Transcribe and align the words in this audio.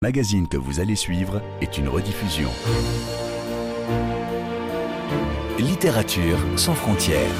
magazine 0.00 0.46
que 0.46 0.56
vous 0.56 0.78
allez 0.78 0.94
suivre 0.94 1.42
est 1.60 1.76
une 1.76 1.88
rediffusion. 1.88 2.48
Littérature 5.58 6.38
sans 6.54 6.74
frontières. 6.74 7.34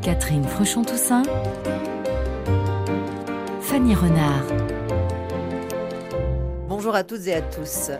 Catherine 0.00 0.42
Fruchon-Toussaint. 0.42 1.22
Fanny 3.60 3.94
Renard. 3.94 4.46
Bonjour 6.68 6.96
à 6.96 7.04
toutes 7.04 7.28
et 7.28 7.34
à 7.34 7.42
tous. 7.42 7.92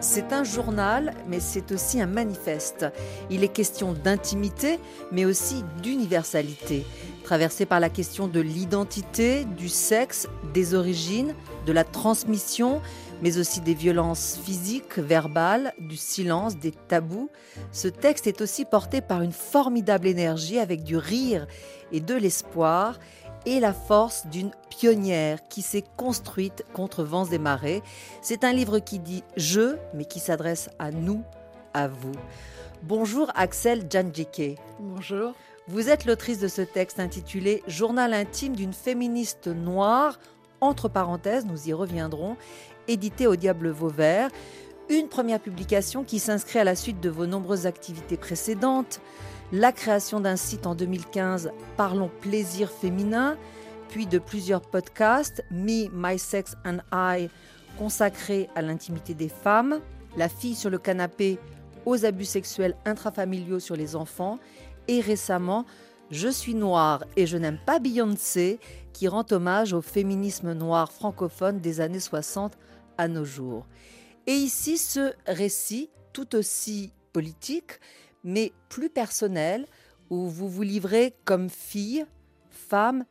C'est 0.00 0.32
un 0.32 0.44
journal, 0.44 1.14
mais 1.28 1.40
c'est 1.40 1.72
aussi 1.72 2.00
un 2.00 2.06
manifeste. 2.06 2.86
Il 3.28 3.42
est 3.42 3.48
question 3.48 3.92
d'intimité, 3.92 4.78
mais 5.12 5.24
aussi 5.24 5.64
d'universalité, 5.82 6.86
traversé 7.26 7.66
par 7.66 7.80
la 7.80 7.90
question 7.90 8.28
de 8.28 8.38
l'identité, 8.38 9.44
du 9.44 9.68
sexe, 9.68 10.28
des 10.54 10.74
origines, 10.74 11.34
de 11.66 11.72
la 11.72 11.82
transmission, 11.82 12.80
mais 13.20 13.36
aussi 13.38 13.60
des 13.60 13.74
violences 13.74 14.38
physiques, 14.44 14.96
verbales, 14.96 15.72
du 15.80 15.96
silence, 15.96 16.56
des 16.56 16.70
tabous. 16.70 17.28
Ce 17.72 17.88
texte 17.88 18.28
est 18.28 18.40
aussi 18.40 18.64
porté 18.64 19.00
par 19.00 19.22
une 19.22 19.32
formidable 19.32 20.06
énergie 20.06 20.60
avec 20.60 20.84
du 20.84 20.96
rire 20.96 21.48
et 21.90 21.98
de 21.98 22.14
l'espoir 22.14 23.00
et 23.44 23.58
la 23.58 23.72
force 23.72 24.28
d'une 24.28 24.52
pionnière 24.70 25.40
qui 25.48 25.62
s'est 25.62 25.84
construite 25.96 26.64
contre 26.74 27.02
vents 27.02 27.26
et 27.26 27.38
marées. 27.38 27.82
C'est 28.22 28.44
un 28.44 28.52
livre 28.52 28.78
qui 28.78 29.00
dit 29.00 29.24
je, 29.36 29.74
mais 29.94 30.04
qui 30.04 30.20
s'adresse 30.20 30.70
à 30.78 30.92
nous, 30.92 31.24
à 31.74 31.88
vous. 31.88 32.14
Bonjour 32.84 33.32
Axel 33.34 33.86
Janjike. 33.90 34.60
Bonjour. 34.78 35.34
Vous 35.68 35.88
êtes 35.88 36.04
l'autrice 36.04 36.38
de 36.38 36.46
ce 36.46 36.62
texte 36.62 37.00
intitulé 37.00 37.64
Journal 37.66 38.14
intime 38.14 38.54
d'une 38.54 38.72
féministe 38.72 39.48
noire, 39.48 40.20
entre 40.60 40.88
parenthèses, 40.88 41.44
nous 41.44 41.68
y 41.68 41.72
reviendrons, 41.72 42.36
édité 42.86 43.26
au 43.26 43.34
Diable 43.34 43.70
Vauvert. 43.70 44.30
Une 44.88 45.08
première 45.08 45.40
publication 45.40 46.04
qui 46.04 46.20
s'inscrit 46.20 46.60
à 46.60 46.64
la 46.64 46.76
suite 46.76 47.00
de 47.00 47.10
vos 47.10 47.26
nombreuses 47.26 47.66
activités 47.66 48.16
précédentes. 48.16 49.00
La 49.50 49.72
création 49.72 50.20
d'un 50.20 50.36
site 50.36 50.68
en 50.68 50.76
2015 50.76 51.50
Parlons 51.76 52.12
plaisir 52.20 52.70
féminin, 52.70 53.36
puis 53.88 54.06
de 54.06 54.20
plusieurs 54.20 54.60
podcasts 54.60 55.42
Me, 55.50 55.88
My 55.92 56.16
Sex 56.16 56.54
and 56.64 56.78
I 56.92 57.28
consacrés 57.76 58.48
à 58.54 58.62
l'intimité 58.62 59.14
des 59.14 59.28
femmes, 59.28 59.80
La 60.16 60.28
fille 60.28 60.54
sur 60.54 60.70
le 60.70 60.78
canapé 60.78 61.40
aux 61.86 62.04
abus 62.04 62.24
sexuels 62.24 62.76
intrafamiliaux 62.84 63.60
sur 63.60 63.74
les 63.76 63.96
enfants 63.96 64.38
et 64.88 65.00
récemment 65.00 65.64
Je 66.10 66.28
suis 66.28 66.54
noire 66.54 67.04
et 67.16 67.26
je 67.26 67.36
n'aime 67.36 67.58
pas 67.64 67.78
Beyoncé 67.78 68.60
qui 68.92 69.08
rend 69.08 69.24
hommage 69.30 69.72
au 69.72 69.82
féminisme 69.82 70.52
noir 70.52 70.92
francophone 70.92 71.60
des 71.60 71.80
années 71.80 72.00
60 72.00 72.56
à 72.96 73.08
nos 73.08 73.24
jours. 73.24 73.66
Et 74.26 74.34
ici 74.34 74.78
ce 74.78 75.12
récit 75.26 75.90
tout 76.12 76.34
aussi 76.34 76.92
politique 77.12 77.80
mais 78.26 78.52
plus 78.68 78.90
personnel, 78.90 79.66
où 80.10 80.26
vous 80.26 80.48
vous 80.48 80.62
livrez 80.62 81.14
comme 81.24 81.48
fille, 81.48 82.04
femme 82.50 83.04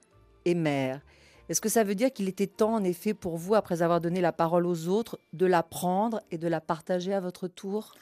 et 0.43 0.55
mère. 0.55 0.99
Est-ce 1.47 1.61
que 1.61 1.69
ça 1.69 1.83
veut 1.83 1.95
dire 1.95 2.11
qu'il 2.11 2.27
était 2.27 2.47
temps, 2.47 2.73
en 2.73 2.83
effet, 2.83 3.13
pour 3.13 3.37
vous, 3.37 3.55
après 3.55 3.81
avoir 3.81 4.01
donné 4.01 4.19
la 4.19 4.33
parole 4.33 4.65
aux 4.65 4.87
autres, 4.87 5.19
de 5.31 5.45
la 5.45 5.63
prendre 5.63 6.21
et 6.31 6.37
de 6.37 6.47
la 6.47 6.59
partager 6.59 7.13
à 7.13 7.21
votre 7.21 7.47
tour? 7.47 7.93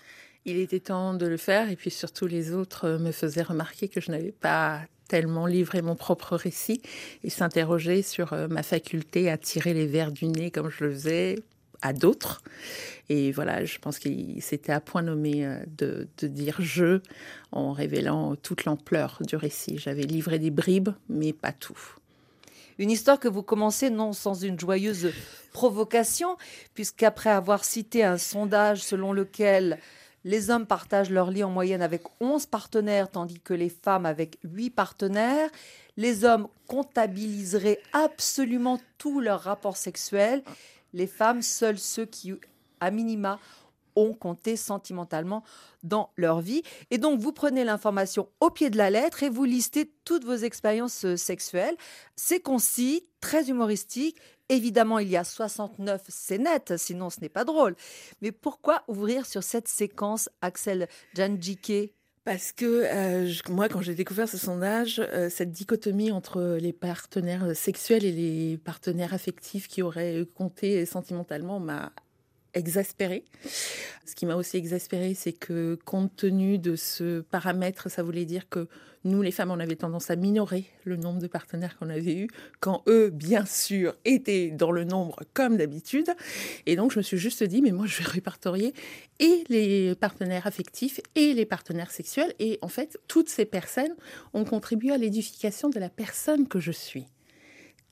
Il 0.46 0.58
était 0.58 0.82
temps 0.82 1.14
de 1.14 1.26
le 1.26 1.38
faire, 1.38 1.70
et 1.70 1.76
puis 1.76 1.90
surtout 1.90 2.28
les 2.28 2.54
autres 2.54 2.98
me 2.98 3.12
faisaient 3.12 3.44
remarquer 3.44 3.88
que 3.88 4.02
je 4.02 4.12
n'avais 4.12 4.34
pas 4.34 4.82
tellement 5.08 5.46
livré 5.46 5.82
mon 5.82 5.96
propre 5.96 6.36
récit 6.36 6.82
et 7.24 7.30
s'interroger 7.30 8.02
sur 8.02 8.34
euh, 8.34 8.48
ma 8.48 8.64
faculté 8.64 9.30
à 9.30 9.38
tirer 9.38 9.74
les 9.74 9.86
vers 9.86 10.12
du 10.12 10.28
nez 10.28 10.52
comme 10.52 10.70
je 10.70 10.86
le 10.86 10.92
faisais 10.92 11.36
à 11.82 11.94
d'autres. 11.94 12.42
Et 13.10 13.32
voilà, 13.32 13.66
je 13.66 13.78
pense 13.78 14.00
qu'il 14.00 14.42
s'était 14.42 14.72
à 14.72 14.80
point 14.80 15.02
nommé 15.02 15.46
euh, 15.46 15.59
de, 15.78 16.08
dire 16.24 16.56
je 16.59 17.02
en 17.52 17.74
révélant 17.74 18.36
toute 18.36 18.66
l'ampleur 18.66 19.20
du 19.22 19.36
récit. 19.36 19.78
J'avais 19.78 20.03
livré 20.03 20.40
des 20.40 20.52
bribes, 20.52 20.90
mais 21.09 21.34
pas 21.34 21.52
tout. 21.52 21.78
Une 22.80 22.90
histoire 22.90 23.20
que 23.20 23.28
vous 23.28 23.44
commencez 23.44 23.92
non 23.92 24.14
sans 24.14 24.34
une 24.42 24.59
joyeuse 24.59 25.12
provocation, 25.52 26.38
puisqu'après 26.74 27.30
avoir 27.30 27.64
cité 27.64 28.03
un 28.03 28.18
sondage 28.18 28.82
selon 28.82 29.14
lequel 29.14 29.78
les 30.23 30.50
hommes 30.50 30.66
partagent 30.66 31.09
leur 31.09 31.31
lit 31.31 31.44
en 31.44 31.50
moyenne 31.50 31.81
avec 31.81 32.03
11 32.19 32.45
partenaires, 32.45 33.09
tandis 33.09 33.39
que 33.39 33.53
les 33.53 33.69
femmes 33.69 34.06
avec 34.06 34.38
8 34.44 34.69
partenaires. 34.69 35.50
Les 35.97 36.25
hommes 36.25 36.47
comptabiliseraient 36.67 37.79
absolument 37.91 38.79
tous 38.97 39.19
leurs 39.19 39.41
rapports 39.41 39.78
sexuels 39.78 40.44
les 40.94 41.07
femmes, 41.07 41.41
seuls 41.41 41.79
ceux 41.79 42.06
qui, 42.06 42.34
à 42.79 42.91
minima, 42.91 43.39
ont 43.95 44.13
compté 44.13 44.56
sentimentalement 44.56 45.44
dans 45.84 46.09
leur 46.16 46.41
vie. 46.41 46.63
Et 46.90 46.97
donc, 46.97 47.19
vous 47.19 47.31
prenez 47.31 47.63
l'information 47.63 48.28
au 48.40 48.50
pied 48.50 48.69
de 48.69 48.78
la 48.78 48.90
lettre 48.90 49.22
et 49.22 49.29
vous 49.29 49.44
listez 49.44 49.91
toutes 50.03 50.25
vos 50.25 50.35
expériences 50.35 51.05
euh, 51.05 51.16
sexuelles. 51.16 51.75
C'est 52.16 52.40
concis, 52.40 53.05
très 53.22 53.50
humoristique. 53.50 54.17
Évidemment, 54.50 55.00
il 55.00 55.09
y 55.09 55.18
a 55.18 55.24
69 55.24 56.02
scénettes, 56.09 56.78
sinon 56.78 57.09
ce 57.09 57.22
n'est 57.22 57.30
pas 57.30 57.46
drôle. 57.46 57.76
Mais 58.22 58.31
pourquoi 58.31 58.84
ouvrir 58.88 59.26
sur 59.26 59.44
cette 59.44 59.68
séquence, 59.68 60.30
Axel 60.42 60.88
Janjike 61.16 61.94
parce 62.26 62.53
que 62.53 62.86
euh, 62.86 63.30
moi, 63.50 63.68
quand 63.68 63.82
j'ai 63.82 63.96
découvert 63.96 64.30
ce 64.30 64.38
sondage, 64.38 65.02
euh, 65.14 65.30
cette 65.30 65.52
dichotomie 65.52 66.09
entre 66.09 66.58
les 66.58 66.72
partenaires 66.72 67.53
sexuels 67.53 68.06
et 68.06 68.14
les 68.14 68.58
partenaires 68.58 69.14
affectifs 69.14 69.68
qui 69.68 69.82
auraient 69.82 70.26
compté 70.34 70.86
sentimentalement 70.86 71.59
m'a 71.59 71.92
exaspérée. 72.53 73.25
Ce 74.06 74.16
qui 74.16 74.25
m'a 74.25 74.36
aussi 74.36 74.58
exaspérée, 74.58 75.14
c'est 75.14 75.34
que 75.34 75.78
compte 75.86 76.16
tenu 76.16 76.58
de 76.58 76.75
ce 76.75 77.22
paramètre, 77.22 77.90
ça 77.90 78.03
voulait 78.03 78.25
dire 78.25 78.50
que 78.50 78.68
nous, 79.06 79.22
les 79.22 79.31
femmes, 79.31 79.52
on 79.52 79.59
avait 79.59 79.75
tendance 79.75 80.09
à 80.12 80.16
minorer 80.16 80.66
le 80.86 80.96
nombre 80.96 81.19
de 81.19 81.28
partenaires 81.28 81.78
qu'on 81.78 81.90
avait 81.90 82.16
eu, 82.16 82.28
quand 82.62 82.84
eux, 82.88 83.09
bien 83.09 83.46
sûr, 83.46 83.96
étaient 84.06 84.50
dans 84.50 84.72
le 84.72 84.86
nombre 84.86 85.19
comme 85.34 85.58
d'habitude. 85.58 86.09
Et 86.66 86.78
donc, 86.78 86.91
je 86.91 87.00
me 87.00 87.03
suis 87.03 87.18
juste 87.18 87.44
dit, 87.44 87.62
mais 87.62 87.72
moi, 87.72 87.86
je 87.86 87.97
vais 87.97 88.09
répertorier 88.09 88.74
et 89.20 89.44
les 89.50 89.94
partenaires 89.96 90.47
affectifs 90.47 91.02
et 91.16 91.34
les 91.34 91.46
partenaires 91.46 91.91
sexuels. 91.91 92.34
Et 92.40 92.59
en 92.62 92.70
fait, 92.70 92.97
toutes 93.08 93.30
ces 93.30 93.46
personnes 93.46 93.94
ont 94.34 94.46
contribué 94.46 94.91
à 94.91 94.97
l'édification 94.97 95.70
de 95.70 95.80
la 95.80 95.90
personne 95.90 96.47
que 96.47 96.59
je 96.59 96.72
suis 96.72 97.08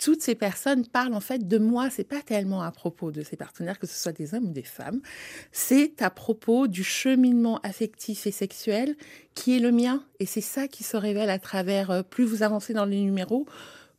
toutes 0.01 0.21
ces 0.21 0.35
personnes 0.35 0.85
parlent 0.85 1.13
en 1.13 1.21
fait 1.21 1.47
de 1.47 1.57
moi. 1.59 1.89
C'est 1.89 2.03
pas 2.03 2.21
tellement 2.21 2.63
à 2.63 2.71
propos 2.71 3.11
de 3.11 3.21
ces 3.21 3.37
partenaires, 3.37 3.79
que 3.79 3.87
ce 3.87 3.93
soit 3.93 4.11
des 4.11 4.33
hommes 4.33 4.49
ou 4.49 4.51
des 4.51 4.63
femmes. 4.63 4.99
C'est 5.51 6.01
à 6.01 6.09
propos 6.09 6.67
du 6.67 6.83
cheminement 6.83 7.59
affectif 7.61 8.25
et 8.25 8.31
sexuel 8.31 8.95
qui 9.35 9.55
est 9.55 9.59
le 9.59 9.71
mien. 9.71 10.03
Et 10.19 10.25
c'est 10.25 10.41
ça 10.41 10.67
qui 10.67 10.83
se 10.83 10.97
révèle 10.97 11.29
à 11.29 11.39
travers, 11.39 11.91
euh, 11.91 12.01
plus 12.01 12.25
vous 12.25 12.41
avancez 12.41 12.73
dans 12.73 12.85
les 12.85 12.99
numéros, 12.99 13.45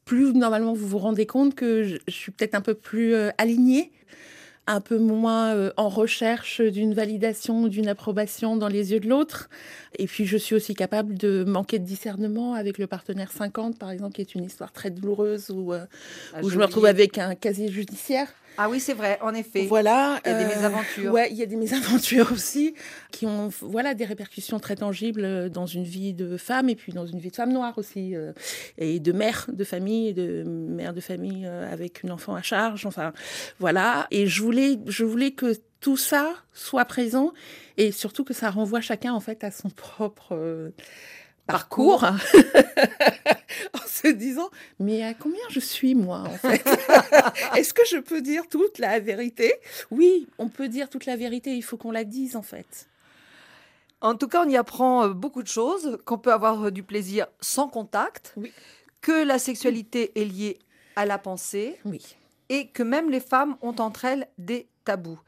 plus 0.05 0.33
normalement 0.33 0.75
vous 0.75 0.89
vous 0.89 0.99
rendez 0.99 1.27
compte 1.27 1.55
que 1.55 1.85
je, 1.85 1.99
suis 2.13 2.33
peut-être 2.33 2.57
un 2.57 2.61
peu 2.61 2.75
plus 2.75 3.15
euh, 3.15 3.31
alignée 3.39 3.93
un 4.67 4.81
peu 4.81 4.99
moins 4.99 5.55
euh, 5.55 5.73
en 5.77 5.89
recherche 5.89 6.61
d'une 6.61 6.95
validation, 6.95 7.67
d'une 7.67 7.89
approbation 7.89 8.57
dans 8.57 8.69
les 8.69 8.93
yeux 8.93 9.01
de 9.01 9.09
l'autre. 9.09 9.49
Et 9.99 10.07
puis 10.07 10.25
je 10.25 10.37
suis 10.37 10.55
aussi 10.55 10.75
capable 10.75 11.17
de 11.17 11.45
manquer 11.45 11.79
de 11.79 11.85
discernement 11.85 12.55
avec 12.55 12.79
le 12.79 12.87
partenaire 12.87 13.33
50, 13.33 13.79
par 13.79 13.91
exemple, 13.91 14.15
qui 14.15 14.21
est 14.21 14.35
une 14.35 14.45
histoire 14.45 14.73
très 14.73 14.91
douloureuse 14.91 15.51
où, 15.51 15.73
euh, 15.73 15.85
ah, 16.35 16.41
où 16.43 16.51
je 16.51 16.59
me 16.59 16.65
retrouve 16.65 16.87
avec 16.87 17.19
un 17.19 17.35
casier 17.35 17.71
judiciaire. 17.71 18.29
Ah 18.59 18.69
oui, 18.69 18.81
c'est 18.81 18.95
vrai, 18.95 19.19
en 19.23 19.35
effet. 19.35 19.67
Voilà. 19.67 20.21
Il 20.25 20.31
y 20.31 20.35
a 20.35 20.39
des 20.39 20.45
euh, 20.45 20.49
mésaventures. 20.49 21.13
Ouais, 21.13 21.29
il 21.31 21.37
y 21.37 21.43
a 21.43 21.47
des 21.47 21.57
mésaventures 21.57 22.33
aussi 22.33 22.75
qui 23.11 23.27
ont 23.27 23.49
voilà 23.61 23.95
des 23.95 24.05
répercussions 24.05 24.59
très 24.61 24.77
tangibles 24.77 25.51
dans 25.51 25.67
une 25.67 25.85
vie 25.85 26.13
de 26.13 26.37
femme 26.37 26.69
et 26.69 26.77
puis 26.77 26.93
dans 26.93 27.07
une 27.07 27.19
vie 27.19 27.31
de 27.31 27.37
femme 27.37 27.53
noire 27.53 27.75
aussi 27.77 28.15
euh, 28.15 28.33
et 28.79 29.01
de 29.01 29.13
mère 29.13 29.47
de 29.53 29.65
famille 29.65 30.09
et 30.09 30.13
de 30.13 30.45
mère 30.45 30.93
de 30.93 31.01
famille 31.01 31.47
euh, 31.47 31.73
avec 31.73 32.03
une 32.03 32.11
enfant 32.11 32.35
à 32.35 32.43
charge. 32.43 32.87
Enfin, 32.87 33.13
voilà. 33.59 34.07
Et 34.11 34.27
je 34.27 34.43
voulais, 34.43 34.79
je 34.87 35.05
voulais 35.05 35.33
que 35.33 35.55
tout 35.81 35.97
ça 35.97 36.33
soit 36.53 36.85
présent 36.85 37.33
et 37.77 37.91
surtout 37.91 38.25
que 38.25 38.35
ça 38.35 38.51
renvoie 38.51 38.81
chacun 38.81 39.13
en 39.15 39.21
fait 39.21 39.43
à 39.45 39.51
son 39.51 39.71
propre 39.71 40.73
parcours, 41.47 42.05
en 43.75 43.87
se 43.87 44.09
disant 44.09 44.51
mais 44.79 45.03
à 45.03 45.15
combien 45.15 45.43
je 45.51 45.61
suis 45.61 45.95
moi 45.95 46.21
en 46.21 46.39
fait? 46.39 46.65
Est-ce 47.57 47.75
que 47.75 47.85
je 47.87 47.99
peux 47.99 48.23
dire 48.23 48.49
toute 48.49 48.79
la 48.79 49.01
vérité? 49.01 49.55
Oui, 49.91 50.27
on 50.39 50.49
peut 50.49 50.69
dire 50.69 50.89
toute 50.89 51.07
la 51.07 51.17
vérité, 51.17 51.55
il 51.55 51.63
faut 51.63 51.77
qu'on 51.77 51.91
la 51.91 52.05
dise 52.05 52.37
en 52.37 52.43
fait. 52.43 52.89
En 54.03 54.17
tout 54.17 54.27
cas, 54.27 54.45
on 54.45 54.49
y 54.49 54.57
apprend 54.57 55.05
euh, 55.05 55.13
beaucoup 55.13 55.43
de 55.43 55.49
choses, 55.49 55.99
qu'on 56.05 56.19
peut 56.19 56.33
avoir 56.33 56.65
euh, 56.65 56.71
du 56.71 56.83
plaisir 56.83 57.29
sans 57.41 57.69
contact, 57.69 58.35
que 59.01 59.25
la 59.25 59.39
sexualité 59.39 60.11
est 60.21 60.25
liée 60.25 60.59
à 60.97 61.07
la 61.07 61.19
pensée, 61.19 61.79
oui. 61.85 62.17
et 62.49 62.67
que 62.67 62.83
même 62.83 63.11
les 63.11 63.21
femmes 63.21 63.57
ont 63.63 63.77
entre 63.79 64.05
elles 64.05 64.27
des 64.39 64.67
tabous. 64.85 65.21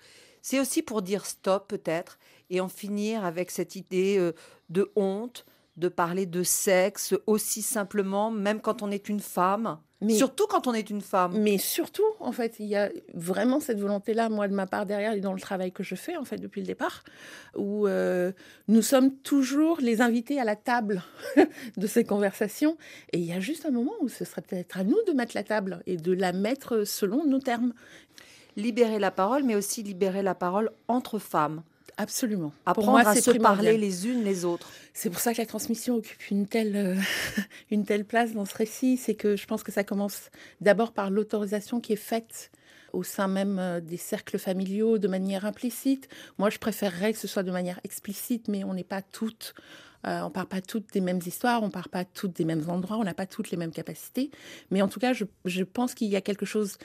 C'est 0.43 0.59
aussi 0.59 0.83
pour 0.83 1.03
dire 1.03 1.25
stop 1.25 1.69
peut-être 1.69 2.19
et 2.51 2.61
en 2.61 2.69
finir 2.69 3.25
avec 3.25 3.51
cette 3.51 3.77
idée 3.77 4.19
euh, 4.19 4.33
de 4.69 4.91
honte, 4.97 5.47
de 5.77 5.89
parler 5.89 6.27
de 6.27 6.43
sexe 6.43 7.15
aussi 7.27 7.63
simplement, 7.63 8.31
même 8.31 8.61
quand 8.61 8.83
on 8.83 8.91
est 8.91 9.09
une 9.09 9.21
femme 9.21 9.79
Mais- 10.01 10.15
Surtout 10.15 10.47
quand 10.47 10.67
on 10.67 10.75
est 10.75 10.91
une 10.91 11.01
femme. 11.01 11.33
Mais 11.39 11.57
surtout, 11.59 12.05
en 12.21 12.31
fait, 12.31 12.57
il 12.59 12.67
y 12.67 12.77
a 12.77 12.91
vraiment 13.15 13.59
cette 13.59 13.81
volonté-là, 13.81 14.29
moi, 14.29 14.47
de 14.49 14.55
ma 14.55 14.67
part 14.67 14.85
derrière, 14.87 15.15
et 15.15 15.21
dans 15.21 15.33
le 15.33 15.41
travail 15.41 15.73
que 15.73 15.83
je 15.83 15.95
fais, 15.95 16.17
en 16.17 16.25
fait, 16.25 16.37
depuis 16.37 16.61
le 16.61 16.67
départ, 16.67 17.03
où 17.57 17.87
euh, 17.89 18.31
nous 18.69 18.83
sommes 18.83 19.17
toujours 19.17 19.79
les 19.81 20.01
invités 20.03 20.39
à 20.39 20.45
la 20.45 20.57
table 20.57 21.03
de 21.77 21.87
ces 21.87 22.05
conversations. 22.05 22.77
Et 23.13 23.19
il 23.19 23.25
y 23.25 23.33
a 23.33 23.41
juste 23.41 23.65
un 23.67 23.71
moment 23.71 23.95
où 24.01 24.09
ce 24.09 24.25
serait 24.25 24.43
peut-être 24.43 24.79
à 24.79 24.85
nous 24.85 24.99
de 25.07 25.13
mettre 25.13 25.35
la 25.35 25.43
table 25.43 25.83
et 25.87 25.97
de 25.97 26.13
la 26.13 26.33
mettre 26.33 26.85
selon 26.85 27.25
nos 27.25 27.41
termes. 27.41 27.73
Libérer 28.57 28.99
la 29.01 29.11
parole, 29.11 29.43
mais 29.43 29.57
aussi 29.57 29.83
libérer 29.83 30.23
la 30.23 30.35
parole 30.35 30.71
entre 30.87 31.19
femmes. 31.19 31.63
Absolument. 31.97 32.51
Pour 32.65 32.71
Apprendre 32.71 32.91
moi, 32.91 33.01
à 33.01 33.15
se 33.15 33.31
primordial. 33.31 33.43
parler 33.43 33.79
les 33.79 34.07
unes 34.09 34.25
les 34.25 34.45
autres. 34.45 34.71
C'est 34.93 35.11
pour 35.11 35.21
ça 35.21 35.33
que 35.33 35.39
la 35.39 35.47
transmission 35.47 35.97
occupe 35.97 36.31
une 36.31 36.47
telle, 36.47 36.77
euh, 36.77 36.97
une 37.71 37.85
telle 37.85 38.05
place 38.05 38.33
dans 38.33 38.45
ce 38.45 38.55
récit. 38.57 38.97
C'est 38.97 39.15
que 39.15 39.37
je 39.37 39.47
pense 39.47 39.63
que 39.63 39.73
ça 39.73 39.85
commence 39.85 40.31
d'abord 40.61 40.93
par 40.93 41.11
l'autorisation 41.11 41.81
qui 41.81 41.93
est 41.93 41.97
faite 41.97 42.51
au 42.93 43.03
sein 43.03 43.29
même 43.29 43.59
euh, 43.59 43.81
des 43.81 43.97
cercles 43.97 44.39
familiaux 44.39 44.99
de 44.99 45.09
manière 45.09 45.45
implicite. 45.45 46.09
Moi, 46.39 46.51
je 46.51 46.59
préférerais 46.59 47.13
que 47.13 47.19
ce 47.19 47.29
soit 47.29 47.43
de 47.43 47.51
manière 47.51 47.81
explicite, 47.85 48.49
mais 48.49 48.65
on 48.65 48.75
n'est 48.75 48.85
pas 48.85 49.03
toutes, 49.03 49.55
euh, 50.07 50.21
on 50.23 50.31
part 50.31 50.47
pas 50.47 50.61
toutes 50.61 50.93
des 50.93 51.01
mêmes 51.01 51.21
histoires, 51.25 51.63
on 51.63 51.71
part 51.71 51.89
pas 51.89 52.05
toutes 52.05 52.37
des 52.37 52.45
mêmes 52.45 52.69
endroits, 52.69 52.97
on 52.97 53.05
n'a 53.05 53.15
pas 53.15 53.27
toutes 53.27 53.51
les 53.51 53.57
mêmes 53.57 53.73
capacités. 53.73 54.31
Mais 54.71 54.81
en 54.83 54.89
tout 54.89 55.01
cas, 55.01 55.13
je, 55.13 55.25
je 55.45 55.65
pense 55.65 55.95
qu'il 55.95 56.09
y 56.09 56.17
a 56.17 56.21
quelque 56.21 56.47
chose 56.47 56.79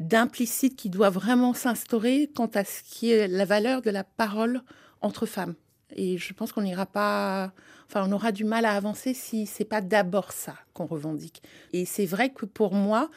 d'implicite 0.00 0.76
qui 0.76 0.90
doit 0.90 1.10
vraiment 1.10 1.54
s'instaurer 1.54 2.30
quant 2.34 2.50
à 2.54 2.64
ce 2.64 2.82
qui 2.82 3.10
est 3.10 3.28
la 3.28 3.44
valeur 3.44 3.82
de 3.82 3.90
la 3.90 4.04
parole 4.04 4.62
entre 5.00 5.26
femmes. 5.26 5.54
Et 5.94 6.18
je 6.18 6.32
pense 6.34 6.52
qu'on 6.52 6.62
n'ira 6.62 6.86
pas, 6.86 7.52
enfin, 7.88 8.06
on 8.08 8.12
aura 8.12 8.32
du 8.32 8.44
mal 8.44 8.64
à 8.64 8.72
avancer 8.72 9.14
si 9.14 9.46
c'est 9.46 9.64
pas 9.64 9.80
d'abord 9.80 10.32
ça 10.32 10.54
qu'on 10.74 10.86
revendique. 10.86 11.42
Et 11.72 11.84
c'est 11.84 12.06
vrai 12.06 12.30
que 12.30 12.44
pour 12.44 12.74
moi, 12.74 13.10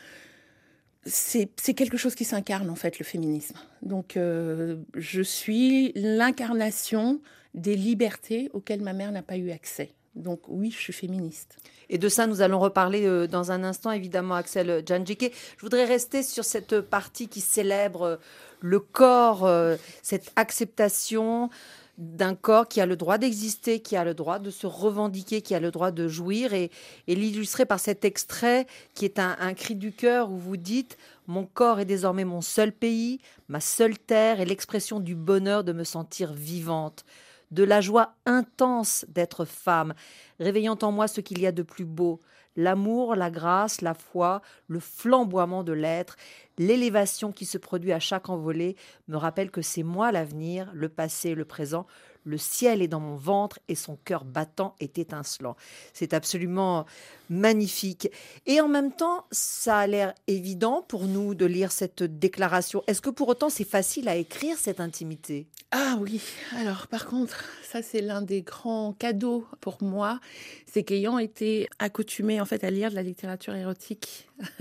c'est 1.06 1.74
quelque 1.76 1.98
chose 1.98 2.16
qui 2.16 2.26
s'incarne 2.26 2.70
en 2.70 2.76
fait 2.76 3.00
le 3.00 3.06
féminisme. 3.06 3.56
Donc, 3.82 4.18
euh, 4.18 4.78
je 4.96 5.22
suis 5.22 5.92
l'incarnation 5.96 7.22
des 7.56 7.76
libertés 7.76 8.50
auxquelles 8.54 8.82
ma 8.82 8.94
mère 8.94 9.12
n'a 9.12 9.24
pas 9.24 9.38
eu 9.38 9.52
accès. 9.52 9.94
Donc 10.16 10.42
oui, 10.48 10.72
je 10.72 10.78
suis 10.78 10.94
féministe. 10.94 11.58
Et 11.90 11.98
de 11.98 12.10
ça, 12.10 12.28
nous 12.28 12.42
allons 12.42 12.60
reparler 12.60 13.06
euh, 13.06 13.28
dans 13.28 13.52
un 13.52 13.64
instant, 13.64 13.92
évidemment, 13.92 14.36
Axel 14.36 14.84
Djanjike. 14.86 15.34
Je 15.58 15.62
voudrais 15.62 15.86
rester 15.86 16.24
sur 16.24 16.44
cette 16.44 16.82
partie 16.82 17.28
qui 17.28 17.42
célèbre 17.42 18.02
euh, 18.04 18.16
le 18.60 18.80
corps, 18.80 19.46
euh, 19.46 19.76
cette 20.02 20.32
acceptation 20.36 21.50
d'un 21.98 22.34
corps 22.34 22.68
qui 22.68 22.80
a 22.80 22.86
le 22.86 22.96
droit 22.96 23.18
d'exister, 23.18 23.82
qui 23.82 23.98
a 23.98 24.06
le 24.06 24.14
droit 24.14 24.40
de 24.40 24.52
se 24.52 24.66
revendiquer, 24.66 25.42
qui 25.42 25.54
a 25.54 25.60
le 25.60 25.70
droit 25.70 25.92
de 25.92 26.08
jouir, 26.08 26.54
et, 26.54 26.72
et 27.08 27.16
l'illustrer 27.16 27.66
par 27.66 27.80
cet 27.80 28.06
extrait 28.06 28.68
qui 28.96 29.04
est 29.04 29.20
un, 29.20 29.36
un 29.40 29.54
cri 29.54 29.76
du 29.76 29.92
cœur 29.92 30.32
où 30.32 30.38
vous 30.38 30.58
dites 30.58 30.98
Mon 31.28 31.46
corps 31.46 31.80
est 31.80 31.86
désormais 31.86 32.24
mon 32.24 32.42
seul 32.42 32.72
pays, 32.72 33.20
ma 33.50 33.60
seule 33.60 33.98
terre 33.98 34.40
et 34.40 34.46
l'expression 34.46 35.00
du 35.02 35.14
bonheur 35.14 35.64
de 35.66 35.74
me 35.74 35.84
sentir 35.84 36.32
vivante, 36.32 37.04
de 37.52 37.64
la 37.64 37.82
joie 37.82 38.16
intense 38.26 39.06
d'être 39.10 39.46
femme, 39.46 39.94
réveillant 40.40 40.78
en 40.82 40.92
moi 40.92 41.08
ce 41.08 41.22
qu'il 41.22 41.40
y 41.40 41.48
a 41.48 41.52
de 41.52 41.64
plus 41.64 41.86
beau, 41.86 42.20
l'amour, 42.56 43.16
la 43.16 43.32
grâce, 43.32 43.82
la 43.82 43.94
foi, 43.94 44.42
le 44.68 44.80
flamboiement 44.80 45.64
de 45.64 45.74
l'être, 45.74 46.16
l'élévation 46.58 47.32
qui 47.32 47.46
se 47.46 47.58
produit 47.58 47.94
à 47.94 48.00
chaque 48.00 48.30
envolée 48.30 48.76
me 49.08 49.18
rappelle 49.18 49.52
que 49.52 49.62
c'est 49.62 49.84
moi 49.84 50.12
l'avenir, 50.12 50.70
le 50.74 50.90
passé, 50.90 51.36
le 51.36 51.46
présent, 51.46 51.88
le 52.30 52.38
ciel 52.38 52.82
est 52.82 52.88
dans 52.88 53.00
mon 53.00 53.16
ventre 53.16 53.60
et 53.68 53.76
son 53.76 53.98
cœur 53.98 54.24
battant 54.24 54.76
est 54.80 54.98
étincelant. 54.98 55.56
C'est 55.94 56.14
absolument 56.14 56.86
magnifique. 57.30 58.10
Et 58.46 58.60
en 58.60 58.68
même 58.68 58.92
temps, 58.92 59.26
ça 59.32 59.80
a 59.80 59.88
l'air 59.88 60.14
évident 60.28 60.84
pour 60.88 61.06
nous 61.06 61.36
de 61.36 61.46
lire 61.46 61.72
cette 61.72 62.04
déclaration. 62.04 62.84
Est-ce 62.88 63.02
que 63.02 63.10
pour 63.10 63.28
autant 63.28 63.50
c'est 63.50 63.64
facile 63.64 64.10
à 64.10 64.16
écrire 64.16 64.58
cette 64.58 64.80
intimité? 64.80 65.48
Ah 65.72 65.98
oui, 66.02 66.22
alors 66.58 66.88
par 66.88 67.06
contre, 67.06 67.46
ça 67.62 67.84
c'est 67.84 68.02
l'un 68.02 68.24
des 68.24 68.42
grands 68.42 68.94
cadeaux 68.94 69.46
pour 69.62 69.84
moi, 69.84 70.20
c'est 70.66 70.84
qu'ayant 70.84 71.20
été 71.20 71.70
accoutumée 71.78 72.42
en 72.42 72.46
fait 72.46 72.64
à 72.64 72.72
lire 72.72 72.90
de 72.90 72.96
la 72.96 73.04
littérature 73.04 73.54
érotique, 73.54 74.28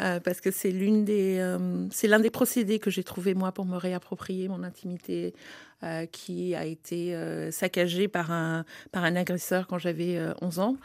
euh, 0.00 0.20
parce 0.20 0.40
que 0.40 0.52
c'est 0.52 0.72
des, 0.72 1.38
euh, 1.40 1.88
c'est 1.90 2.06
l'un 2.06 2.20
des 2.20 2.30
procédés 2.30 2.78
que 2.78 2.90
j'ai 2.90 3.02
trouvé 3.02 3.34
moi 3.34 3.50
pour 3.50 3.64
me 3.64 3.76
réapproprier 3.76 4.46
mon 4.46 4.62
intimité 4.62 5.34
euh, 5.82 6.06
qui 6.06 6.54
a 6.54 6.64
été 6.64 7.14
euh, 7.14 7.50
saccagée 7.50 8.08
par 8.08 8.30
un 8.30 8.64
par 8.92 9.04
un 9.04 9.14
agresseur 9.14 9.66
quand 9.66 9.78
j'avais 9.78 10.16
euh, 10.16 10.32
11 10.40 10.58
ans. 10.58 10.76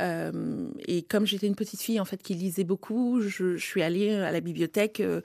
Euh, 0.00 0.68
et 0.86 1.02
comme 1.02 1.26
j'étais 1.26 1.46
une 1.46 1.54
petite 1.54 1.80
fille 1.80 2.00
en 2.00 2.04
fait 2.04 2.22
qui 2.22 2.34
lisait 2.34 2.64
beaucoup, 2.64 3.20
je, 3.20 3.56
je 3.56 3.64
suis 3.64 3.82
allée 3.82 4.14
à 4.14 4.32
la 4.32 4.40
bibliothèque 4.40 5.00
euh, 5.00 5.20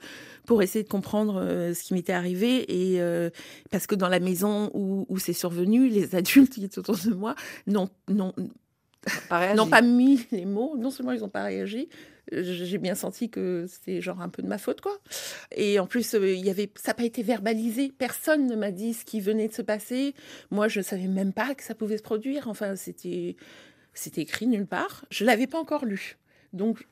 pour 0.46 0.62
essayer 0.62 0.82
de 0.82 0.88
comprendre 0.88 1.40
euh, 1.40 1.72
ce 1.72 1.84
qui 1.84 1.94
m'était 1.94 2.12
arrivé 2.12 2.64
et 2.70 3.00
euh, 3.00 3.30
parce 3.70 3.86
que 3.86 3.94
dans 3.94 4.08
la 4.08 4.20
maison 4.20 4.70
où, 4.74 5.06
où 5.08 5.18
c'est 5.18 5.32
survenu, 5.32 5.88
les 5.88 6.14
adultes 6.16 6.52
qui 6.52 6.64
étaient 6.64 6.78
autour 6.78 6.96
de 6.96 7.14
moi 7.14 7.34
n'ont 7.66 7.88
n'ont 8.08 8.34
pas 9.68 9.82
mis 9.82 10.26
les 10.32 10.44
mots. 10.44 10.76
Non 10.76 10.90
seulement 10.90 11.12
ils 11.12 11.20
n'ont 11.20 11.28
pas 11.28 11.44
réagi, 11.44 11.88
euh, 11.90 12.13
j'ai 12.32 12.78
bien 12.78 12.94
senti 12.94 13.30
que 13.30 13.66
c'était 13.68 14.00
genre 14.00 14.20
un 14.20 14.28
peu 14.28 14.42
de 14.42 14.48
ma 14.48 14.58
faute, 14.58 14.80
quoi. 14.80 14.98
Et 15.54 15.78
en 15.78 15.86
plus, 15.86 16.14
euh, 16.14 16.32
il 16.32 16.44
y 16.44 16.50
avait, 16.50 16.70
ça 16.76 16.90
n'a 16.90 16.94
pas 16.94 17.04
été 17.04 17.22
verbalisé. 17.22 17.92
Personne 17.96 18.46
ne 18.46 18.56
m'a 18.56 18.70
dit 18.70 18.94
ce 18.94 19.04
qui 19.04 19.20
venait 19.20 19.48
de 19.48 19.52
se 19.52 19.62
passer. 19.62 20.14
Moi, 20.50 20.68
je 20.68 20.80
ne 20.80 20.84
savais 20.84 21.08
même 21.08 21.32
pas 21.32 21.54
que 21.54 21.62
ça 21.62 21.74
pouvait 21.74 21.98
se 21.98 22.02
produire. 22.02 22.48
Enfin, 22.48 22.76
c'était, 22.76 23.36
c'était 23.92 24.22
écrit 24.22 24.46
nulle 24.46 24.66
part. 24.66 25.04
Je 25.10 25.24
l'avais 25.24 25.46
pas 25.46 25.58
encore 25.58 25.84
lu. 25.84 26.16
Donc, 26.52 26.86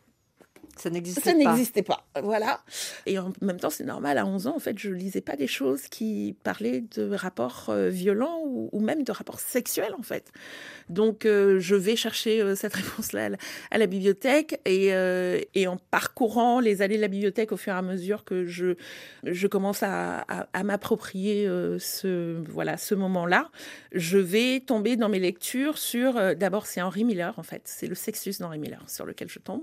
Ça 0.77 0.91
n'existait 0.91 1.21
ça 1.21 1.33
pas. 1.33 1.37
n'existait 1.39 1.83
pas. 1.83 2.05
Voilà. 2.23 2.61
Et 3.07 3.19
en 3.19 3.33
même 3.41 3.59
temps, 3.61 3.71
c'est 3.71 3.85
normal. 3.85 4.17
À 4.19 4.25
11 4.27 4.47
ans, 4.47 4.57
en 4.57 4.59
fait, 4.59 4.79
je 4.79 4.91
lisais 4.91 5.21
pas 5.21 5.37
des 5.37 5.47
choses 5.47 5.83
qui 5.83 6.35
parlaient 6.45 6.83
de 6.97 7.15
rapports 7.15 7.67
euh, 7.69 7.89
violents 7.89 8.41
ou, 8.47 8.69
ou 8.73 8.81
même 8.81 9.05
de 9.05 9.13
rapports 9.13 9.39
sexuels, 9.41 9.95
en 9.99 10.03
fait. 10.03 10.33
Donc, 10.89 11.27
euh, 11.27 11.61
je 11.61 11.75
vais 11.75 11.95
chercher 11.97 12.41
euh, 12.41 12.55
cette 12.55 12.75
réponse-là 12.83 13.27
à, 13.27 13.29
la- 13.31 13.37
à 13.71 13.79
la 13.79 13.87
bibliothèque 13.87 14.61
et, 14.65 14.89
et 15.55 15.67
en 15.67 15.77
parcourant 15.91 16.59
les 16.61 16.83
allées 16.83 16.97
de 16.97 17.03
la 17.03 17.09
bibliothèque 17.09 17.53
au 17.53 17.57
fur 17.57 17.73
et 17.73 17.77
à 17.77 17.83
mesure 17.83 18.25
que 18.25 18.47
je, 18.47 18.75
je 19.25 19.47
commence 19.47 19.83
à, 19.83 20.21
à- 20.29 20.49
à 20.53 20.63
m'approprier 20.65 21.47
ce, 21.79 22.43
voilà, 22.49 22.77
ce 22.77 22.95
moment-là, 22.95 23.51
je 23.93 24.19
vais 24.19 24.61
tomber 24.61 24.97
dans 24.97 25.09
mes 25.09 25.19
lectures 25.21 25.79
sur, 25.79 26.15
d'abord, 26.37 26.67
c'est 26.67 26.81
Henri 26.83 27.05
Miller, 27.05 27.35
en 27.39 27.43
fait. 27.43 27.63
C'est 27.67 27.87
le 27.87 27.95
sexus 27.95 28.35
d'Henri 28.41 28.59
Miller 28.59 28.83
sur 28.89 29.05
lequel 29.07 29.29
je 29.29 29.39
tombe. 29.39 29.63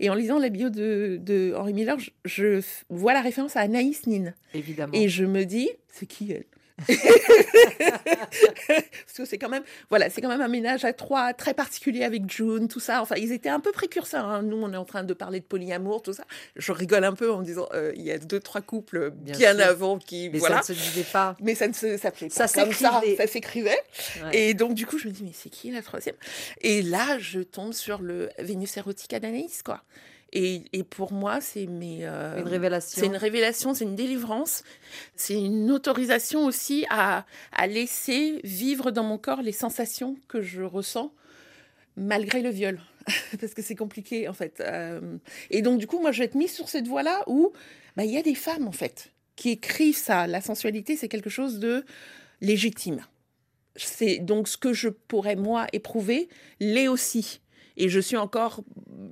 Et 0.00 0.10
en 0.10 0.14
lisant 0.14 0.33
la 0.38 0.48
bio 0.48 0.70
de, 0.70 1.18
de 1.20 1.54
Henri 1.56 1.72
Miller, 1.72 1.96
je, 2.24 2.60
vois 2.90 3.12
la 3.14 3.20
référence 3.20 3.56
à 3.56 3.60
Anaïs 3.60 4.06
Nin. 4.06 4.32
Évidemment. 4.54 4.92
Et 4.94 5.08
je 5.08 5.24
me 5.24 5.44
dis, 5.44 5.70
c'est 5.92 6.06
qui 6.06 6.32
elle? 6.32 6.44
Parce 8.66 9.16
que 9.16 9.24
c'est 9.24 9.38
quand 9.38 9.48
même, 9.48 9.62
voilà, 9.90 10.10
c'est 10.10 10.20
quand 10.20 10.28
même 10.28 10.40
un 10.40 10.48
ménage 10.48 10.84
à 10.84 10.92
trois 10.92 11.32
très 11.32 11.54
particulier 11.54 12.02
avec 12.02 12.28
June, 12.30 12.66
tout 12.66 12.80
ça. 12.80 13.00
Enfin, 13.00 13.14
ils 13.16 13.30
étaient 13.32 13.48
un 13.48 13.60
peu 13.60 13.70
précurseurs. 13.72 14.26
hein. 14.26 14.42
Nous, 14.42 14.56
on 14.56 14.72
est 14.72 14.76
en 14.76 14.84
train 14.84 15.04
de 15.04 15.14
parler 15.14 15.38
de 15.40 15.44
polyamour, 15.44 16.02
tout 16.02 16.12
ça. 16.12 16.24
Je 16.56 16.72
rigole 16.72 17.04
un 17.04 17.12
peu 17.12 17.30
en 17.30 17.38
me 17.38 17.44
disant, 17.44 17.68
euh, 17.74 17.92
il 17.94 18.02
y 18.02 18.10
a 18.10 18.18
deux, 18.18 18.40
trois 18.40 18.60
couples 18.60 19.10
bien, 19.10 19.36
Bien 19.36 19.58
avant 19.60 19.98
qui, 19.98 20.30
Mais 20.32 20.38
voilà. 20.40 20.62
ça 20.62 20.72
ne 20.72 20.78
se 20.78 20.84
disait 20.84 21.06
pas. 21.12 21.36
Mais 21.40 21.54
ça 21.54 21.68
ne 21.68 21.72
se 21.72 21.96
s'appelait 21.96 22.28
Ça 22.28 22.48
pas 22.48 22.64
comme 22.64 22.72
ça, 22.72 23.00
s'écrivait. 23.00 23.16
ça 23.16 23.26
s'écrivait. 23.28 23.78
Ouais. 24.24 24.48
Et 24.48 24.54
donc, 24.54 24.74
du 24.74 24.86
coup, 24.86 24.98
je 24.98 25.06
me 25.08 25.12
dis, 25.12 25.22
mais 25.22 25.32
c'est 25.32 25.50
qui 25.50 25.70
la 25.70 25.82
troisième? 25.82 26.16
Et 26.60 26.82
là, 26.82 27.18
je 27.18 27.40
tombe 27.40 27.72
sur 27.72 28.02
le 28.02 28.30
Vénus 28.38 28.76
érotique 28.76 29.12
d'Anaïs, 29.12 29.62
quoi. 29.62 29.82
Et, 30.34 30.64
et 30.72 30.82
pour 30.82 31.12
moi, 31.12 31.40
c'est 31.40 31.66
mes. 31.66 32.00
euh, 32.02 32.40
Une 32.40 32.48
révélation. 32.48 33.00
c'est 33.00 33.06
une 33.06 33.16
révélation, 33.16 33.72
c'est 33.72 33.84
une 33.84 33.94
délivrance, 33.94 34.64
c'est 35.14 35.34
une 35.40 35.70
autorisation 35.70 36.44
aussi 36.44 36.84
à, 36.90 37.24
à 37.52 37.66
laisser 37.68 38.40
vivre 38.42 38.90
dans 38.90 39.04
mon 39.04 39.16
corps 39.16 39.42
les 39.42 39.52
sensations 39.52 40.16
que 40.28 40.42
je 40.42 40.62
ressens 40.62 41.12
malgré 41.96 42.42
le 42.42 42.50
viol. 42.50 42.80
Parce 43.40 43.54
que 43.54 43.62
c'est 43.62 43.76
compliqué, 43.76 44.26
en 44.28 44.32
fait. 44.32 44.60
Euh, 44.60 45.18
Et 45.50 45.62
donc, 45.62 45.78
du 45.78 45.86
coup, 45.86 46.00
moi, 46.00 46.10
je 46.10 46.18
vais 46.18 46.24
être 46.24 46.34
mise 46.34 46.52
sur 46.52 46.68
cette 46.68 46.88
voie-là 46.88 47.22
où 47.28 47.52
bah, 47.96 48.04
il 48.04 48.10
y 48.10 48.16
a 48.18 48.22
des 48.22 48.34
femmes, 48.34 48.66
en 48.66 48.72
fait, 48.72 49.12
qui 49.36 49.50
écrivent 49.50 49.96
ça. 49.96 50.26
La 50.26 50.40
sensualité, 50.40 50.96
c'est 50.96 51.08
quelque 51.08 51.30
chose 51.30 51.58
de 51.60 51.84
légitime. 52.40 53.00
C'est 53.76 54.18
donc 54.18 54.48
ce 54.48 54.56
que 54.56 54.72
je 54.72 54.88
pourrais, 54.88 55.36
moi, 55.36 55.66
éprouver, 55.72 56.28
l'est 56.60 56.88
aussi. 56.88 57.40
Et 57.76 57.88
je 57.88 58.00
suis 58.00 58.16
encore, 58.16 58.62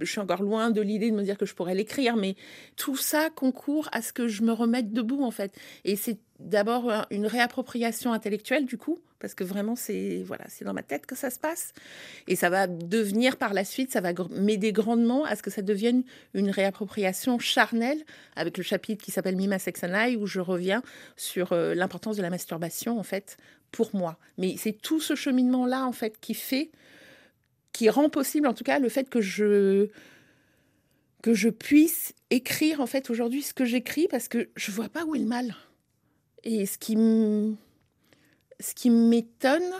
je 0.00 0.06
suis 0.06 0.20
encore 0.20 0.42
loin 0.42 0.70
de 0.70 0.80
l'idée 0.80 1.10
de 1.10 1.16
me 1.16 1.22
dire 1.22 1.36
que 1.36 1.46
je 1.46 1.54
pourrais 1.54 1.74
l'écrire, 1.74 2.16
mais 2.16 2.36
tout 2.76 2.96
ça 2.96 3.30
concourt 3.30 3.88
à 3.92 4.02
ce 4.02 4.12
que 4.12 4.28
je 4.28 4.42
me 4.42 4.52
remette 4.52 4.92
debout, 4.92 5.22
en 5.22 5.30
fait. 5.30 5.52
Et 5.84 5.96
c'est 5.96 6.18
d'abord 6.38 6.90
un- 6.90 7.06
une 7.10 7.26
réappropriation 7.26 8.12
intellectuelle, 8.12 8.66
du 8.66 8.76
coup, 8.78 9.00
parce 9.18 9.34
que 9.34 9.44
vraiment, 9.44 9.76
c'est 9.76 10.22
voilà, 10.24 10.44
c'est 10.48 10.64
dans 10.64 10.72
ma 10.74 10.82
tête 10.82 11.06
que 11.06 11.14
ça 11.14 11.30
se 11.30 11.38
passe. 11.38 11.72
Et 12.26 12.34
ça 12.36 12.50
va 12.50 12.66
devenir 12.66 13.36
par 13.36 13.54
la 13.54 13.64
suite, 13.64 13.92
ça 13.92 14.00
va 14.00 14.12
m'aider 14.30 14.72
grandement 14.72 15.24
à 15.24 15.36
ce 15.36 15.42
que 15.42 15.50
ça 15.50 15.62
devienne 15.62 16.02
une 16.34 16.50
réappropriation 16.50 17.38
charnelle, 17.38 18.02
avec 18.36 18.56
le 18.58 18.64
chapitre 18.64 19.04
qui 19.04 19.10
s'appelle 19.12 19.36
Mima 19.36 19.58
Sex 19.58 19.84
and 19.84 20.14
où 20.18 20.26
je 20.26 20.40
reviens 20.40 20.82
sur 21.16 21.52
euh, 21.52 21.74
l'importance 21.74 22.16
de 22.16 22.22
la 22.22 22.30
masturbation, 22.30 22.98
en 22.98 23.04
fait, 23.04 23.36
pour 23.70 23.94
moi. 23.94 24.18
Mais 24.38 24.56
c'est 24.58 24.72
tout 24.72 25.00
ce 25.00 25.14
cheminement-là, 25.14 25.84
en 25.86 25.92
fait, 25.92 26.18
qui 26.20 26.34
fait 26.34 26.70
qui 27.72 27.88
rend 27.88 28.08
possible 28.08 28.46
en 28.46 28.54
tout 28.54 28.64
cas 28.64 28.78
le 28.78 28.88
fait 28.88 29.08
que 29.08 29.20
je 29.20 29.88
que 31.22 31.34
je 31.34 31.48
puisse 31.48 32.14
écrire 32.30 32.80
en 32.80 32.86
fait 32.86 33.08
aujourd'hui 33.08 33.42
ce 33.42 33.54
que 33.54 33.64
j'écris 33.64 34.08
parce 34.10 34.28
que 34.28 34.50
je 34.56 34.70
vois 34.72 34.88
pas 34.88 35.04
où 35.04 35.14
est 35.14 35.20
le 35.20 35.26
mal. 35.26 35.54
Et 36.44 36.66
ce 36.66 36.78
qui 36.78 36.96
ce 38.60 38.74
qui 38.74 38.90
m'étonne, 38.90 39.72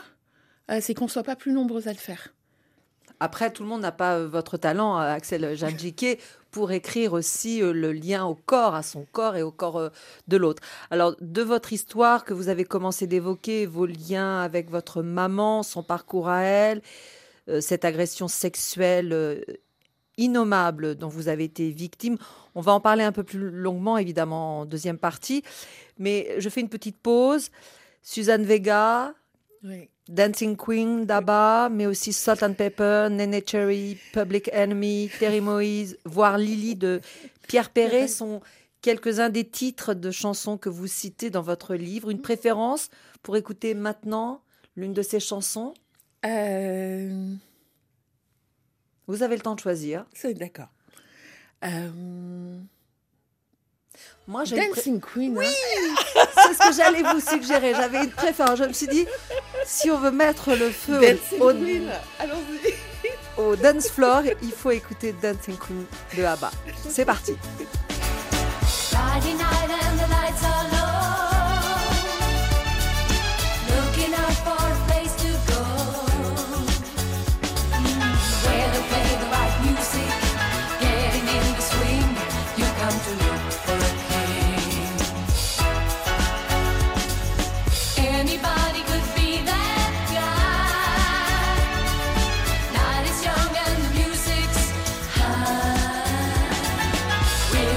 euh, 0.71 0.79
c'est 0.81 0.93
qu'on 0.93 1.07
soit 1.07 1.23
pas 1.23 1.35
plus 1.35 1.51
nombreux 1.51 1.87
à 1.87 1.91
le 1.91 1.97
faire. 1.97 2.33
Après, 3.19 3.51
tout 3.51 3.63
le 3.63 3.69
monde 3.69 3.81
n'a 3.81 3.91
pas 3.91 4.17
euh, 4.17 4.27
votre 4.27 4.57
talent, 4.57 4.99
euh, 4.99 5.13
Axel 5.13 5.55
Jadjiké, 5.55 6.19
pour 6.51 6.71
écrire 6.71 7.13
aussi 7.13 7.61
le 7.61 7.91
lien 7.91 8.25
au 8.25 8.35
corps, 8.35 8.75
à 8.75 8.83
son 8.83 9.05
corps 9.11 9.35
et 9.35 9.41
au 9.41 9.51
corps 9.51 9.89
de 10.27 10.37
l'autre. 10.37 10.61
Alors, 10.91 11.15
de 11.19 11.41
votre 11.41 11.73
histoire 11.73 12.25
que 12.25 12.33
vous 12.33 12.47
avez 12.47 12.63
commencé 12.63 13.07
d'évoquer, 13.07 13.65
vos 13.65 13.87
liens 13.87 14.41
avec 14.41 14.69
votre 14.69 15.01
maman, 15.01 15.63
son 15.63 15.81
parcours 15.81 16.29
à 16.29 16.41
elle, 16.41 16.83
cette 17.59 17.85
agression 17.85 18.27
sexuelle 18.27 19.43
innommable 20.17 20.95
dont 20.95 21.07
vous 21.07 21.27
avez 21.27 21.45
été 21.45 21.69
victime. 21.69 22.17
On 22.55 22.61
va 22.61 22.71
en 22.73 22.79
parler 22.79 23.03
un 23.03 23.11
peu 23.11 23.23
plus 23.23 23.49
longuement, 23.49 23.97
évidemment, 23.97 24.61
en 24.61 24.65
deuxième 24.65 24.97
partie. 24.97 25.43
Mais 25.97 26.35
je 26.37 26.49
fais 26.49 26.61
une 26.61 26.69
petite 26.69 26.97
pause. 26.97 27.49
Suzanne 28.01 28.43
Vega, 28.43 29.13
Dancing 30.09 30.57
Queen 30.57 31.05
d'Abba, 31.05 31.69
mais 31.71 31.85
aussi 31.85 32.11
Salt 32.11 32.43
and 32.43 32.53
Pepper, 32.53 33.07
Nene 33.09 33.39
Cherry, 33.45 33.97
Public 34.11 34.49
Enemy, 34.53 35.09
Terry 35.19 35.41
Moïse, 35.41 35.97
voire 36.05 36.37
Lily 36.37 36.75
de 36.75 36.99
Pierre 37.47 37.69
Perret 37.69 38.07
sont 38.07 38.41
quelques-uns 38.81 39.29
des 39.29 39.45
titres 39.45 39.93
de 39.93 40.11
chansons 40.11 40.57
que 40.57 40.69
vous 40.69 40.87
citez 40.87 41.29
dans 41.29 41.41
votre 41.41 41.75
livre. 41.75 42.09
Une 42.09 42.21
préférence 42.21 42.89
pour 43.21 43.37
écouter 43.37 43.73
maintenant 43.73 44.41
l'une 44.75 44.93
de 44.93 45.01
ces 45.01 45.21
chansons? 45.21 45.73
Euh... 46.25 47.35
Vous 49.07 49.23
avez 49.23 49.35
le 49.35 49.41
temps 49.41 49.55
de 49.55 49.59
choisir. 49.59 50.05
C'est 50.13 50.33
d'accord. 50.33 50.69
Euh... 51.63 52.59
Moi, 54.27 54.45
j'ai 54.45 54.55
Dancing 54.55 55.01
Queen. 55.01 55.37
Oui, 55.37 55.45
hein. 55.45 56.25
c'est 56.33 56.53
ce 56.53 56.69
que 56.69 56.75
j'allais 56.75 57.03
vous 57.03 57.19
suggérer. 57.19 57.73
J'avais 57.73 58.05
une 58.05 58.11
préférence. 58.11 58.57
Je 58.57 58.63
me 58.63 58.73
suis 58.73 58.87
dit, 58.87 59.05
si 59.65 59.91
on 59.91 59.97
veut 59.97 60.11
mettre 60.11 60.51
le 60.51 60.69
feu 60.69 61.19
au, 61.41 61.51
au, 63.41 63.55
dance 63.57 63.89
floor, 63.89 64.21
il 64.41 64.51
faut 64.51 64.71
écouter 64.71 65.13
Dancing 65.21 65.57
Queen 65.57 65.85
de 66.17 66.23
ABBA. 66.23 66.51
C'est 66.87 67.05
parti. 67.05 67.33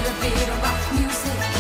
the 0.06 0.12
beat 0.20 0.48
of 0.48 0.62
rock 0.62 0.92
music. 0.92 1.55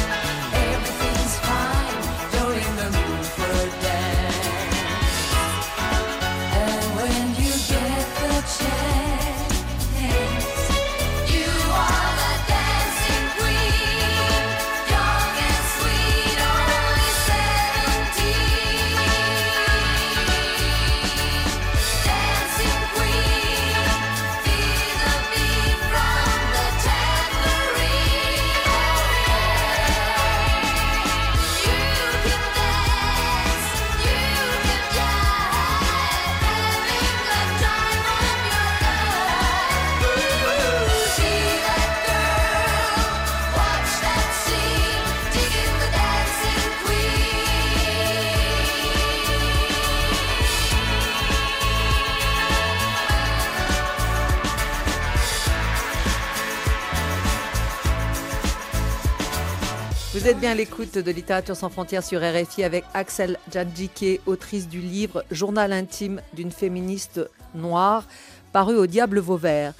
Vous 60.16 60.26
êtes 60.26 60.40
bien 60.40 60.52
à 60.52 60.54
l'écoute 60.54 60.96
de 60.96 61.10
Littérature 61.10 61.54
sans 61.56 61.68
frontières 61.68 62.02
sur 62.02 62.22
RFI 62.22 62.64
avec 62.64 62.86
Axel 62.94 63.36
Djadjike, 63.52 64.22
autrice 64.24 64.66
du 64.66 64.80
livre 64.80 65.26
Journal 65.30 65.74
intime 65.74 66.22
d'une 66.32 66.50
féministe 66.50 67.20
noire, 67.54 68.08
paru 68.50 68.76
au 68.76 68.86
Diable 68.86 69.18
Vauvert. 69.18 69.74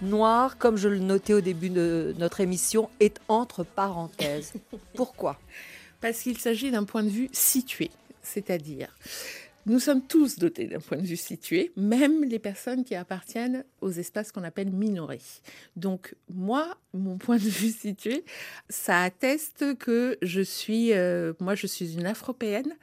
Noir, 0.00 0.56
comme 0.56 0.76
je 0.76 0.86
le 0.86 1.00
notais 1.00 1.32
au 1.32 1.40
début 1.40 1.68
de 1.68 2.14
notre 2.16 2.40
émission, 2.40 2.90
est 3.00 3.18
entre 3.26 3.64
parenthèses. 3.64 4.52
Pourquoi? 4.94 5.36
Parce 6.00 6.20
qu'il 6.20 6.38
s'agit 6.38 6.70
d'un 6.70 6.84
point 6.84 7.02
de 7.02 7.10
vue 7.10 7.28
situé, 7.32 7.90
c'est-à-dire 8.22 8.86
nous 9.66 9.78
sommes 9.78 10.02
tous 10.02 10.38
dotés 10.38 10.66
d'un 10.66 10.80
point 10.80 10.98
de 10.98 11.06
vue 11.06 11.16
situé, 11.16 11.72
même 11.76 12.24
les 12.24 12.38
personnes 12.38 12.84
qui 12.84 12.94
appartiennent 12.94 13.64
aux 13.80 13.90
espaces 13.90 14.32
qu'on 14.32 14.44
appelle 14.44 14.70
minorés. 14.70 15.20
Donc 15.76 16.14
moi, 16.28 16.76
mon 16.92 17.16
point 17.16 17.36
de 17.36 17.42
vue 17.42 17.70
situé, 17.70 18.24
ça 18.68 19.02
atteste 19.02 19.76
que 19.78 20.18
je 20.22 20.40
suis, 20.40 20.92
euh, 20.92 21.32
moi 21.40 21.54
je 21.54 21.66
suis 21.66 21.94
une 21.94 22.06
afropéenne, 22.06 22.74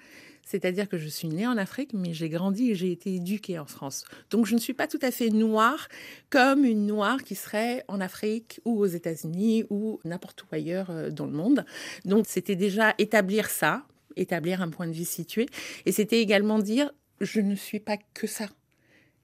c'est-à-dire 0.50 0.90
que 0.90 0.98
je 0.98 1.08
suis 1.08 1.28
née 1.28 1.46
en 1.46 1.58
Afrique, 1.58 1.92
mais 1.94 2.12
j'ai 2.14 2.28
grandi 2.28 2.72
et 2.72 2.76
j'ai 2.76 2.92
été 2.92 3.14
éduquée 3.14 3.60
en 3.60 3.66
France. 3.66 4.06
Donc 4.32 4.48
je 4.48 4.56
ne 4.56 4.60
suis 4.60 4.74
pas 4.74 4.88
tout 4.88 4.98
à 5.04 5.12
fait 5.12 5.30
noire 5.30 5.88
comme 6.32 6.66
une 6.66 6.88
noire 6.88 7.24
qui 7.24 7.36
serait 7.36 7.84
en 7.88 8.02
Afrique 8.02 8.60
ou 8.66 8.80
aux 8.80 8.88
États-Unis 8.88 9.66
ou 9.70 10.00
n'importe 10.06 10.44
où 10.44 10.48
ailleurs 10.52 10.90
euh, 10.90 11.12
dans 11.12 11.26
le 11.26 11.34
monde. 11.34 11.66
Donc 12.06 12.26
c'était 12.28 12.56
déjà 12.56 12.96
établir 12.98 13.50
ça 13.50 13.86
établir 14.20 14.62
un 14.62 14.70
point 14.70 14.88
de 14.88 14.94
vue 14.94 15.06
situé. 15.06 15.48
Et 15.86 15.92
c'était 15.92 16.22
également 16.22 16.60
dire, 16.60 16.92
je 17.22 17.42
ne 17.42 17.56
suis 17.56 17.80
pas 17.80 17.98
que 18.14 18.28
ça. 18.28 18.48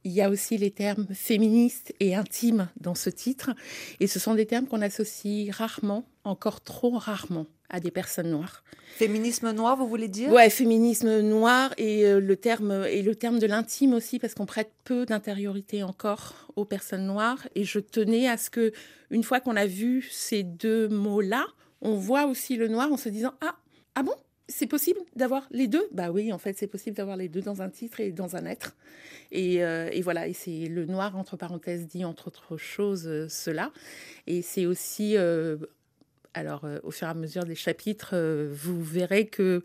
Il 0.04 0.12
y 0.12 0.22
a 0.22 0.30
aussi 0.30 0.58
les 0.58 0.70
termes 0.70 1.08
féministes 1.14 1.94
et 2.00 2.14
intimes 2.14 2.70
dans 2.80 2.94
ce 2.94 3.10
titre. 3.10 3.52
Et 4.00 4.06
ce 4.06 4.20
sont 4.20 4.36
des 4.36 4.46
termes 4.46 4.68
qu'on 4.68 4.82
associe 4.82 5.50
rarement, 5.50 6.08
encore 6.24 6.62
trop 6.62 6.92
rarement, 6.92 7.48
à 7.70 7.80
des 7.80 7.90
personnes 7.90 8.30
noires. 8.30 8.64
Féminisme 8.98 9.52
noir, 9.52 9.76
vous 9.76 9.88
voulez 9.88 10.08
dire? 10.08 10.32
Ouais, 10.32 10.52
féminisme 10.52 11.22
noir 11.22 11.74
et 11.78 12.06
euh, 12.06 12.20
le 12.20 12.36
terme 12.36 12.86
et 12.88 13.02
le 13.02 13.16
terme 13.16 13.40
de 13.40 13.48
l'intime 13.48 13.94
aussi 13.94 14.20
parce 14.20 14.36
qu'on 14.36 14.46
prête 14.46 14.72
peu 14.84 15.08
d'intériorité 15.08 15.82
encore 15.82 16.52
aux 16.56 16.66
personnes 16.66 17.08
noires 17.08 17.48
et 17.56 17.64
je 17.64 17.80
tenais 17.80 18.28
à 18.28 18.38
ce 18.38 18.52
que 18.52 18.72
une 19.10 19.24
fois 19.24 19.40
qu'on 19.40 19.56
a 19.56 19.66
vu 19.66 20.08
ces 20.12 20.44
deux 20.44 20.88
mots-là, 20.88 21.46
on 21.82 21.96
voit 21.96 22.28
aussi 22.28 22.56
le 22.58 22.68
noir 22.68 22.92
en 22.92 22.98
se 22.98 23.10
disant 23.10 23.34
ah 23.42 23.56
ah 23.96 24.04
bon? 24.04 24.14
C'est 24.48 24.68
possible 24.68 25.00
d'avoir 25.16 25.48
les 25.52 25.68
deux? 25.68 25.88
Bah 25.92 26.12
oui, 26.12 26.32
en 26.32 26.38
fait, 26.38 26.58
c'est 26.58 26.68
possible 26.68 26.96
d'avoir 26.96 27.18
les 27.18 27.30
deux 27.30 27.42
dans 27.42 27.62
un 27.62 27.70
titre 27.70 28.00
et 28.00 28.12
dans 28.12 28.36
un 28.36 28.46
être. 28.46 28.76
Et, 29.32 29.64
euh, 29.64 29.90
voilà, 30.04 30.28
et 30.28 30.34
c'est 30.34 30.68
le 30.68 30.86
noir, 30.86 31.18
entre 31.18 31.36
parenthèses, 31.36 31.88
dit 31.88 32.06
entre 32.06 32.28
autres 32.28 32.58
choses 32.58 33.08
euh, 33.08 33.28
cela. 33.28 33.72
Et 34.28 34.42
c'est 34.42 34.66
aussi, 34.66 35.18
euh, 35.18 35.58
alors 36.34 36.68
au 36.84 36.92
fur 36.92 37.08
et 37.08 37.12
à 37.12 37.14
mesure 37.14 37.46
des 37.46 37.56
chapitres, 37.56 38.16
vous 38.52 38.84
verrez 38.84 39.28
que 39.28 39.64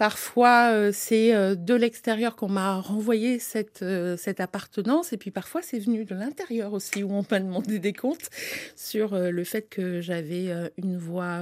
Parfois, 0.00 0.70
euh, 0.72 0.92
c'est 0.94 1.34
euh, 1.34 1.54
de 1.54 1.74
l'extérieur 1.74 2.34
qu'on 2.34 2.48
m'a 2.48 2.80
renvoyé 2.80 3.38
cette, 3.38 3.82
euh, 3.82 4.16
cette 4.16 4.40
appartenance, 4.40 5.12
et 5.12 5.18
puis 5.18 5.30
parfois, 5.30 5.60
c'est 5.60 5.78
venu 5.78 6.06
de 6.06 6.14
l'intérieur 6.14 6.72
aussi, 6.72 7.02
où 7.02 7.12
on 7.12 7.22
m'a 7.30 7.38
demandé 7.38 7.78
des 7.78 7.92
comptes 7.92 8.30
sur 8.76 9.14
le 9.14 9.44
fait 9.44 9.68
que 9.68 10.00
j'avais 10.00 10.48
une 10.78 10.96
voix, 10.96 11.40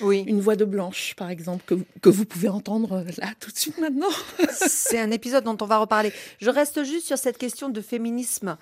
oui. 0.00 0.24
une 0.26 0.40
voix 0.40 0.56
de 0.56 0.64
blanche, 0.64 1.12
par 1.14 1.28
exemple, 1.28 1.62
que, 1.66 1.74
que 2.00 2.08
vous 2.08 2.24
pouvez 2.24 2.48
entendre 2.48 3.04
là 3.18 3.34
tout 3.38 3.50
de 3.50 3.58
suite 3.58 3.76
maintenant. 3.76 4.08
c'est 4.50 4.98
un 4.98 5.10
épisode 5.10 5.44
dont 5.44 5.58
on 5.60 5.66
va 5.66 5.76
reparler. 5.76 6.10
Je 6.40 6.48
reste 6.48 6.84
juste 6.84 7.06
sur 7.06 7.18
cette 7.18 7.36
question 7.36 7.68
de 7.68 7.82
féminisme. 7.82 8.56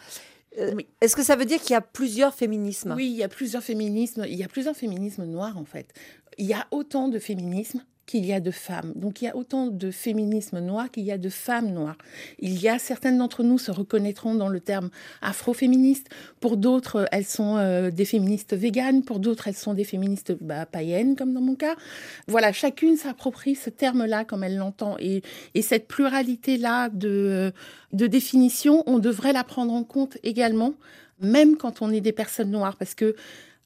Est-ce 1.01 1.15
que 1.15 1.23
ça 1.23 1.37
veut 1.37 1.45
dire 1.45 1.61
qu'il 1.61 1.75
y 1.75 1.77
a 1.77 1.81
plusieurs 1.81 2.35
féminismes? 2.35 2.95
Oui, 2.97 3.07
il 3.07 3.17
y 3.17 3.23
a 3.23 3.29
plusieurs 3.29 3.63
féminismes. 3.63 4.25
Il 4.27 4.35
y 4.35 4.43
a 4.43 4.49
plusieurs 4.49 4.75
féminismes 4.75 5.27
noirs 5.27 5.59
en 5.59 5.65
fait. 5.65 5.95
Il 6.39 6.47
y 6.47 6.55
a 6.55 6.67
autant 6.73 7.07
de 7.07 7.21
féminismes 7.21 7.85
qu'il 8.07 8.25
y 8.25 8.33
a 8.33 8.41
de 8.41 8.53
femmes. 8.53 8.93
Donc 8.95 9.21
il 9.21 9.27
y 9.27 9.29
a 9.29 9.37
autant 9.37 9.67
de 9.67 9.91
féminisme 9.91 10.61
noir 10.61 10.91
qu'il 10.91 11.03
y 11.03 11.13
a 11.13 11.19
de 11.19 11.29
femmes 11.29 11.73
noires. 11.73 11.99
Il 12.39 12.61
y 12.61 12.69
a 12.69 12.79
certaines 12.79 13.19
d'entre 13.19 13.43
nous 13.43 13.59
se 13.59 13.73
reconnaîtront 13.73 14.35
dans 14.37 14.49
le 14.49 14.61
terme 14.61 14.91
afroféministe. 15.23 16.09
Pour 16.41 16.57
d'autres, 16.57 17.07
elles 17.11 17.25
sont 17.25 17.57
euh, 17.57 17.91
des 17.91 18.05
féministes 18.05 18.55
véganes. 18.55 19.03
Pour 19.03 19.19
d'autres, 19.19 19.49
elles 19.49 19.57
sont 19.57 19.75
des 19.75 19.85
féministes 19.85 20.37
bah, 20.41 20.67
païennes, 20.67 21.17
comme 21.17 21.35
dans 21.35 21.41
mon 21.41 21.57
cas. 21.57 21.75
Voilà, 22.29 22.53
chacune 22.53 22.97
s'approprie 22.97 23.57
ce 23.57 23.71
terme-là 23.71 24.25
comme 24.25 24.45
elle 24.45 24.57
l'entend. 24.57 24.97
Et, 25.01 25.23
et, 25.55 25.63
cette 25.63 25.89
pluralité-là 25.89 26.89
de, 26.91 27.53
de 27.93 28.07
définition, 28.07 28.85
on 28.87 29.01
devrait 29.01 29.33
la 29.33 29.43
prendre 29.43 29.75
en 29.75 29.83
compte 29.83 30.17
également, 30.23 30.75
même 31.21 31.57
quand 31.57 31.83
on 31.83 31.91
est 31.91 32.01
des 32.01 32.13
personnes 32.13 32.51
noires, 32.51 32.77
parce 32.77 32.95
que 32.95 33.17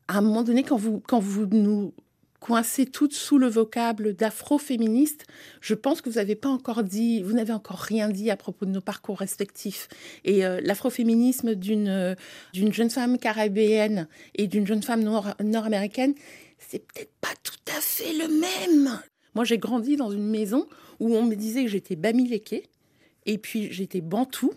à 0.09 0.19
un 0.19 0.23
moment 0.23 0.43
donné, 0.43 0.63
quand 0.63 0.77
vous, 0.77 1.01
quand 1.07 1.21
vous 1.21 1.47
nous 1.47 1.93
coincées 2.41 2.87
toutes 2.87 3.13
sous 3.13 3.39
le 3.39 3.47
vocable 3.47 4.15
d'afroféministe, 4.15 5.27
je 5.61 5.75
pense 5.75 6.01
que 6.01 6.09
vous 6.09 6.17
n'avez 6.17 6.35
pas 6.35 6.49
encore 6.49 6.83
dit, 6.83 7.23
vous 7.23 7.35
n'avez 7.35 7.53
encore 7.53 7.79
rien 7.79 8.09
dit 8.09 8.31
à 8.31 8.37
propos 8.37 8.65
de 8.65 8.71
nos 8.71 8.81
parcours 8.81 9.19
respectifs. 9.19 9.89
Et 10.25 10.45
euh, 10.45 10.61
l'afroféminisme 10.63 11.55
d'une 11.55 11.89
euh, 11.89 12.15
jeune 12.55 12.91
femme 12.91 13.19
caribéenne 13.19 14.09
et 14.35 14.47
d'une 14.47 14.67
jeune 14.67 14.83
femme 14.83 15.03
nord-américaine, 15.03 16.15
c'est 16.59 16.87
peut-être 16.87 17.13
pas 17.21 17.35
tout 17.43 17.53
à 17.77 17.81
fait 17.81 18.13
le 18.15 18.29
même. 18.29 19.01
Moi, 19.35 19.45
j'ai 19.45 19.59
grandi 19.59 19.97
dans 19.97 20.11
une 20.11 20.27
maison 20.29 20.67
où 20.99 21.15
on 21.15 21.25
me 21.25 21.35
disait 21.35 21.65
que 21.65 21.71
j'étais 21.71 21.97
bamileke, 21.97 22.69
et 23.27 23.39
puis 23.39 23.73
j'étais 23.73 24.01
bantou, 24.01 24.53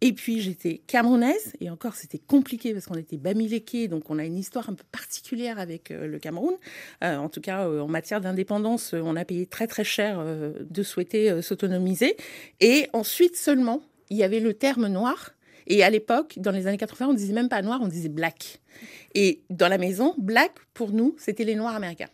et 0.00 0.12
puis 0.12 0.40
j'étais 0.40 0.80
camerounaise, 0.86 1.54
et 1.60 1.70
encore 1.70 1.94
c'était 1.94 2.18
compliqué 2.18 2.72
parce 2.72 2.86
qu'on 2.86 2.98
était 2.98 3.16
bamileke, 3.16 3.88
donc 3.88 4.10
on 4.10 4.18
a 4.18 4.24
une 4.24 4.38
histoire 4.38 4.70
un 4.70 4.74
peu 4.74 4.84
particulière 4.92 5.58
avec 5.58 5.90
euh, 5.90 6.06
le 6.06 6.18
Cameroun. 6.18 6.54
Euh, 7.02 7.16
en 7.16 7.28
tout 7.28 7.40
cas, 7.40 7.66
euh, 7.66 7.80
en 7.80 7.88
matière 7.88 8.20
d'indépendance, 8.20 8.92
on 8.92 9.16
a 9.16 9.24
payé 9.24 9.46
très 9.46 9.66
très 9.66 9.84
cher 9.84 10.24
de 10.60 10.82
souhaiter 10.82 11.42
s'autonomiser. 11.42 12.16
Et 12.60 12.86
ensuite 12.92 13.36
seulement, 13.36 13.82
il 14.10 14.16
y 14.16 14.22
avait 14.22 14.40
le 14.40 14.54
terme 14.54 14.86
noir. 14.86 15.30
Et 15.66 15.82
à 15.82 15.90
l'époque, 15.90 16.34
dans 16.38 16.50
les 16.50 16.66
années 16.66 16.78
80, 16.78 17.08
on 17.08 17.14
disait 17.14 17.34
même 17.34 17.48
pas 17.48 17.60
noir, 17.62 17.80
on 17.82 17.88
disait 17.88 18.08
black. 18.08 18.60
Et 19.14 19.42
dans 19.50 19.68
la 19.68 19.78
maison, 19.78 20.14
black, 20.18 20.52
pour 20.74 20.92
nous, 20.92 21.14
c'était 21.18 21.44
les 21.44 21.54
noirs 21.54 21.74
américains. 21.74 22.08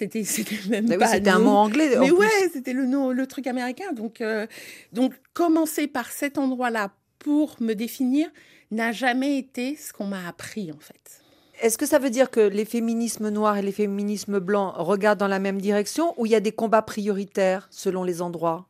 C'était, 0.00 0.24
c'était 0.24 0.56
même 0.70 0.88
pas. 0.98 1.08
c'était 1.08 1.28
un 1.28 1.38
mot 1.38 1.50
anglais. 1.50 1.90
Mais 2.00 2.10
ouais, 2.10 2.48
c'était 2.50 2.72
le, 2.72 2.86
nom, 2.86 3.10
le 3.10 3.26
truc 3.26 3.46
américain. 3.46 3.92
Donc, 3.92 4.22
euh, 4.22 4.46
donc, 4.94 5.12
commencer 5.34 5.86
par 5.86 6.10
cet 6.10 6.38
endroit-là 6.38 6.90
pour 7.18 7.56
me 7.60 7.74
définir 7.74 8.30
n'a 8.70 8.92
jamais 8.92 9.36
été 9.36 9.76
ce 9.76 9.92
qu'on 9.92 10.06
m'a 10.06 10.26
appris, 10.26 10.72
en 10.72 10.78
fait. 10.78 11.20
Est-ce 11.60 11.76
que 11.76 11.84
ça 11.84 11.98
veut 11.98 12.08
dire 12.08 12.30
que 12.30 12.40
les 12.40 12.64
féminismes 12.64 13.28
noirs 13.28 13.58
et 13.58 13.62
les 13.62 13.72
féminismes 13.72 14.38
blancs 14.38 14.72
regardent 14.76 15.20
dans 15.20 15.28
la 15.28 15.38
même 15.38 15.60
direction 15.60 16.14
ou 16.18 16.24
il 16.24 16.32
y 16.32 16.34
a 16.34 16.40
des 16.40 16.52
combats 16.52 16.80
prioritaires 16.80 17.68
selon 17.70 18.02
les 18.02 18.22
endroits? 18.22 18.69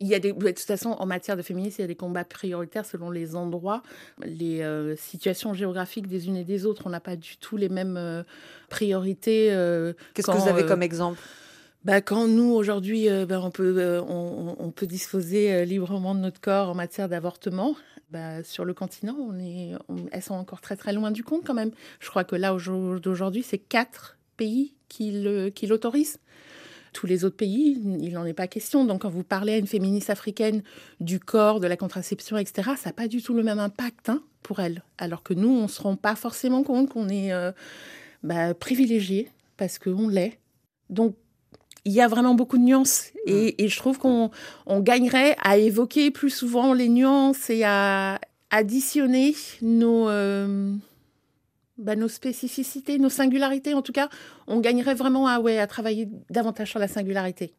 Il 0.00 0.08
y 0.08 0.14
a 0.14 0.18
des, 0.18 0.32
de 0.32 0.50
toute 0.50 0.58
façon, 0.60 0.90
en 0.90 1.06
matière 1.06 1.36
de 1.36 1.42
féminisme, 1.42 1.76
il 1.80 1.82
y 1.82 1.84
a 1.84 1.88
des 1.88 1.94
combats 1.94 2.24
prioritaires 2.24 2.86
selon 2.86 3.10
les 3.10 3.36
endroits, 3.36 3.82
les 4.24 4.62
euh, 4.62 4.96
situations 4.96 5.54
géographiques 5.54 6.06
des 6.06 6.26
unes 6.26 6.36
et 6.36 6.44
des 6.44 6.66
autres. 6.66 6.82
On 6.86 6.90
n'a 6.90 7.00
pas 7.00 7.16
du 7.16 7.36
tout 7.36 7.56
les 7.56 7.68
mêmes 7.68 7.96
euh, 7.96 8.22
priorités. 8.68 9.48
Euh, 9.52 9.92
Qu'est-ce 10.14 10.28
que 10.28 10.36
vous 10.36 10.48
avez 10.48 10.66
comme 10.66 10.82
exemple? 10.82 11.18
Bah, 11.84 12.00
quand 12.00 12.28
nous 12.28 12.52
aujourd'hui, 12.54 13.08
bah, 13.28 13.40
on 13.42 13.50
peut 13.50 14.02
on, 14.08 14.56
on, 14.58 14.70
peut 14.70 14.86
disposer 14.86 15.66
librement 15.66 16.14
de 16.14 16.20
notre 16.20 16.40
corps 16.40 16.70
en 16.70 16.74
matière 16.74 17.10
d'avortement, 17.10 17.76
bah, 18.10 18.42
sur 18.42 18.64
le 18.64 18.72
continent, 18.72 19.16
on 19.18 19.38
est, 19.38 19.72
elles 20.10 20.22
sont 20.22 20.34
encore 20.34 20.62
très 20.62 20.76
très 20.76 20.94
loin 20.94 21.10
du 21.10 21.22
compte 21.22 21.44
quand 21.44 21.52
même. 21.52 21.72
Je 22.00 22.08
crois 22.08 22.24
que 22.24 22.36
là 22.36 22.54
aujourd'hui, 22.54 23.42
c'est 23.42 23.58
quatre 23.58 24.16
pays 24.38 24.74
qui 24.88 25.12
l'autorisent 25.66 26.18
tous 26.94 27.06
les 27.06 27.24
autres 27.24 27.36
pays, 27.36 27.78
il 28.00 28.12
n'en 28.12 28.24
est 28.24 28.32
pas 28.32 28.46
question. 28.46 28.86
Donc 28.86 29.02
quand 29.02 29.10
vous 29.10 29.22
parlez 29.22 29.52
à 29.52 29.58
une 29.58 29.66
féministe 29.66 30.08
africaine 30.08 30.62
du 31.00 31.20
corps, 31.20 31.60
de 31.60 31.66
la 31.66 31.76
contraception, 31.76 32.38
etc., 32.38 32.70
ça 32.78 32.88
n'a 32.88 32.92
pas 32.94 33.08
du 33.08 33.22
tout 33.22 33.34
le 33.34 33.42
même 33.42 33.58
impact 33.58 34.08
hein, 34.08 34.22
pour 34.42 34.60
elle. 34.60 34.82
Alors 34.96 35.22
que 35.22 35.34
nous, 35.34 35.50
on 35.50 35.64
ne 35.64 35.68
se 35.68 35.82
rend 35.82 35.96
pas 35.96 36.14
forcément 36.14 36.62
compte 36.62 36.88
qu'on 36.88 37.10
est 37.10 37.32
euh, 37.32 37.52
bah, 38.22 38.54
privilégié 38.54 39.28
parce 39.58 39.78
qu'on 39.78 40.08
l'est. 40.08 40.38
Donc 40.88 41.16
il 41.84 41.92
y 41.92 42.00
a 42.00 42.08
vraiment 42.08 42.34
beaucoup 42.34 42.56
de 42.56 42.62
nuances. 42.62 43.10
Et, 43.26 43.68
je 43.68 43.76
trouve 43.76 43.98
qu'on 43.98 44.30
gagnerait 44.80 45.36
à 45.42 45.58
évoquer 45.58 46.10
plus 46.10 46.30
souvent 46.30 46.72
les 46.72 46.88
nuances 46.88 47.50
et 47.50 47.64
à 47.64 48.18
additionner 48.50 49.34
nos... 49.60 50.08
Euh, 50.08 50.74
bah, 51.78 51.96
nos 51.96 52.08
spécificités, 52.08 52.98
nos 52.98 53.08
singularités. 53.08 53.74
En 53.74 53.82
tout 53.82 53.92
cas, 53.92 54.08
on 54.46 54.60
gagnerait 54.60 54.94
vraiment 54.94 55.26
à, 55.26 55.66
travailler 55.66 56.08
davantage 56.30 56.70
sur 56.70 56.78
la 56.78 56.88
singularité. 56.88 57.54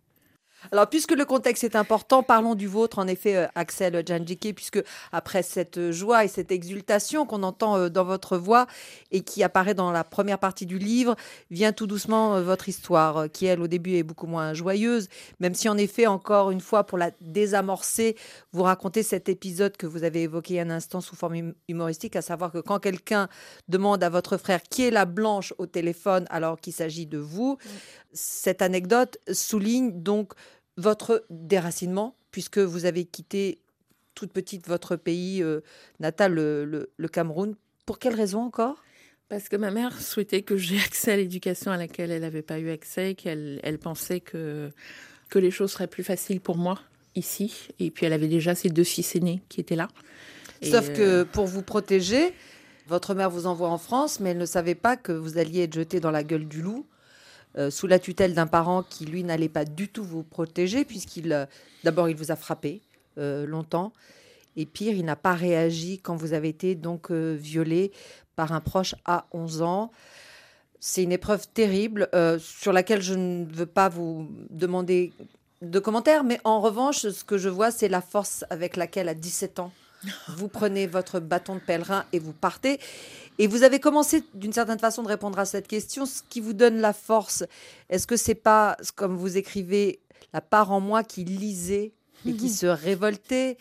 Alors, 0.71 0.87
puisque 0.87 1.11
le 1.11 1.25
contexte 1.25 1.63
est 1.63 1.75
important, 1.75 2.23
parlons 2.23 2.55
du 2.55 2.67
vôtre, 2.67 2.99
en 2.99 3.07
effet, 3.07 3.35
euh, 3.35 3.47
Axel 3.55 4.03
Janjike, 4.05 4.55
puisque 4.55 4.83
après 5.11 5.43
cette 5.43 5.91
joie 5.91 6.25
et 6.25 6.27
cette 6.27 6.51
exultation 6.51 7.25
qu'on 7.25 7.43
entend 7.43 7.77
euh, 7.77 7.89
dans 7.89 8.03
votre 8.03 8.37
voix 8.37 8.67
et 9.11 9.21
qui 9.21 9.43
apparaît 9.43 9.73
dans 9.73 9.91
la 9.91 10.03
première 10.03 10.39
partie 10.39 10.65
du 10.65 10.77
livre, 10.77 11.15
vient 11.51 11.71
tout 11.71 11.87
doucement 11.87 12.35
euh, 12.35 12.41
votre 12.41 12.69
histoire, 12.69 13.29
qui, 13.31 13.45
elle, 13.45 13.61
au 13.61 13.67
début, 13.67 13.95
est 13.95 14.03
beaucoup 14.03 14.27
moins 14.27 14.53
joyeuse, 14.53 15.07
même 15.39 15.53
si, 15.53 15.69
en 15.69 15.77
effet, 15.77 16.07
encore 16.07 16.51
une 16.51 16.61
fois, 16.61 16.85
pour 16.85 16.97
la 16.97 17.11
désamorcer, 17.21 18.15
vous 18.51 18.63
racontez 18.63 19.03
cet 19.03 19.29
épisode 19.29 19.77
que 19.77 19.85
vous 19.85 20.03
avez 20.03 20.23
évoqué 20.23 20.59
un 20.59 20.69
instant 20.69 21.01
sous 21.01 21.15
forme 21.15 21.35
hum, 21.35 21.53
humoristique, 21.67 22.15
à 22.15 22.21
savoir 22.21 22.51
que 22.51 22.59
quand 22.59 22.79
quelqu'un 22.79 23.27
demande 23.67 24.03
à 24.03 24.09
votre 24.09 24.37
frère 24.37 24.61
qui 24.63 24.83
est 24.83 24.91
la 24.91 25.05
blanche 25.05 25.53
au 25.57 25.65
téléphone 25.65 26.25
alors 26.29 26.59
qu'il 26.59 26.73
s'agit 26.73 27.05
de 27.05 27.17
vous, 27.17 27.57
cette 28.13 28.61
anecdote 28.61 29.17
souligne 29.31 30.01
donc 30.01 30.33
votre 30.77 31.25
déracinement, 31.29 32.15
puisque 32.31 32.57
vous 32.57 32.85
avez 32.85 33.05
quitté 33.05 33.59
toute 34.13 34.31
petite 34.31 34.67
votre 34.67 34.95
pays 34.95 35.43
euh, 35.43 35.61
natal, 35.99 36.33
le, 36.33 37.07
Cameroun. 37.11 37.55
Pour 37.85 37.99
quelle 37.99 38.15
raison 38.15 38.41
encore? 38.41 38.83
Parce 39.29 39.49
que 39.49 39.55
ma 39.55 39.71
mère 39.71 39.99
souhaitait 39.99 40.41
que 40.41 40.57
j'ai 40.57 40.79
accès 40.79 41.11
à 41.11 41.17
l'éducation 41.17 41.71
à 41.71 41.77
laquelle 41.77 42.11
elle 42.11 42.21
n'avait 42.21 42.41
pas 42.41 42.59
eu 42.59 42.69
accès, 42.69 43.15
qu'elle 43.15 43.59
elle 43.63 43.77
pensait 43.77 44.19
que, 44.19 44.69
que 45.29 45.39
les 45.39 45.51
choses 45.51 45.71
seraient 45.71 45.87
plus 45.87 46.03
faciles 46.03 46.41
pour 46.41 46.57
moi 46.57 46.79
ici. 47.15 47.67
Et 47.79 47.91
puis 47.91 48.05
elle 48.05 48.13
avait 48.13 48.27
déjà 48.27 48.55
ses 48.55 48.69
deux 48.69 48.83
fils 48.83 49.15
aînés 49.15 49.41
qui 49.49 49.61
étaient 49.61 49.75
là. 49.75 49.89
Sauf 50.61 50.93
que 50.93 51.01
euh, 51.01 51.25
pour 51.25 51.45
vous 51.45 51.61
protéger, 51.61 52.33
votre 52.87 53.13
mère 53.13 53.29
vous 53.29 53.45
envoie 53.45 53.69
en 53.69 53.77
France, 53.77 54.19
mais 54.19 54.31
elle 54.31 54.37
ne 54.37 54.45
savait 54.45 54.75
pas 54.75 54.95
que 54.95 55.11
vous 55.11 55.37
alliez 55.37 55.63
être 55.63 55.73
jeté 55.73 55.99
dans 55.99 56.11
la 56.11 56.23
gueule 56.23 56.47
du 56.47 56.61
loup 56.61 56.85
euh, 57.57 57.69
sous 57.69 57.87
la 57.87 57.99
tutelle 57.99 58.33
d'un 58.33 58.47
parent 58.47 58.83
qui, 58.83 59.05
lui, 59.05 59.23
n'allait 59.23 59.49
pas 59.49 59.65
du 59.65 59.87
tout 59.87 60.03
vous 60.03 60.23
protéger, 60.23 60.83
puisqu'il, 60.83 61.31
euh, 61.31 61.45
d'abord, 61.83 62.09
il 62.09 62.15
vous 62.15 62.31
a 62.31 62.35
frappé 62.35 62.81
euh, 63.17 63.45
longtemps. 63.45 63.93
Et 64.57 64.65
pire, 64.65 64.93
il 64.93 65.05
n'a 65.05 65.15
pas 65.15 65.33
réagi 65.33 65.99
quand 65.99 66.15
vous 66.15 66.33
avez 66.33 66.49
été 66.49 66.75
donc 66.75 67.11
violé 67.11 67.91
par 68.37 68.53
un 68.53 68.61
proche 68.61 68.95
à 69.05 69.25
11 69.33 69.61
ans. 69.61 69.91
C'est 70.79 71.03
une 71.03 71.11
épreuve 71.11 71.45
terrible 71.49 72.07
sur 72.39 72.71
laquelle 72.71 73.01
je 73.01 73.15
ne 73.15 73.45
veux 73.51 73.65
pas 73.65 73.89
vous 73.89 74.29
demander 74.49 75.11
de 75.61 75.79
commentaires, 75.79 76.23
mais 76.23 76.39
en 76.45 76.61
revanche, 76.61 76.99
ce 76.99 77.23
que 77.25 77.37
je 77.37 77.49
vois, 77.49 77.69
c'est 77.69 77.89
la 77.89 77.99
force 77.99 78.45
avec 78.49 78.77
laquelle, 78.77 79.09
à 79.09 79.13
17 79.13 79.59
ans, 79.59 79.73
vous 80.29 80.47
prenez 80.47 80.87
votre 80.87 81.19
bâton 81.19 81.55
de 81.55 81.59
pèlerin 81.59 82.05
et 82.13 82.19
vous 82.19 82.33
partez. 82.33 82.79
Et 83.37 83.47
vous 83.47 83.63
avez 83.63 83.79
commencé 83.79 84.23
d'une 84.33 84.53
certaine 84.53 84.79
façon 84.79 85.03
de 85.03 85.07
répondre 85.07 85.39
à 85.39 85.45
cette 85.45 85.67
question. 85.67 86.05
Ce 86.05 86.21
qui 86.29 86.39
vous 86.39 86.53
donne 86.53 86.77
la 86.77 86.93
force, 86.93 87.43
est-ce 87.89 88.07
que 88.07 88.15
c'est 88.15 88.35
pas, 88.35 88.77
comme 88.95 89.15
vous 89.15 89.37
écrivez, 89.37 89.99
la 90.33 90.41
part 90.41 90.71
en 90.71 90.79
moi 90.79 91.03
qui 91.03 91.23
lisait 91.23 91.93
et 92.25 92.33
qui 92.33 92.49
se 92.61 92.65
révoltait? 92.65 93.57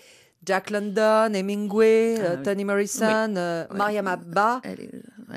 Jack 0.46 0.70
London, 0.70 1.32
Hemingway, 1.32 2.16
ah 2.18 2.22
euh, 2.22 2.42
Toni 2.42 2.64
Morrison, 2.64 3.34
euh, 3.36 3.64
Mariam 3.72 4.06
Abba, 4.06 4.60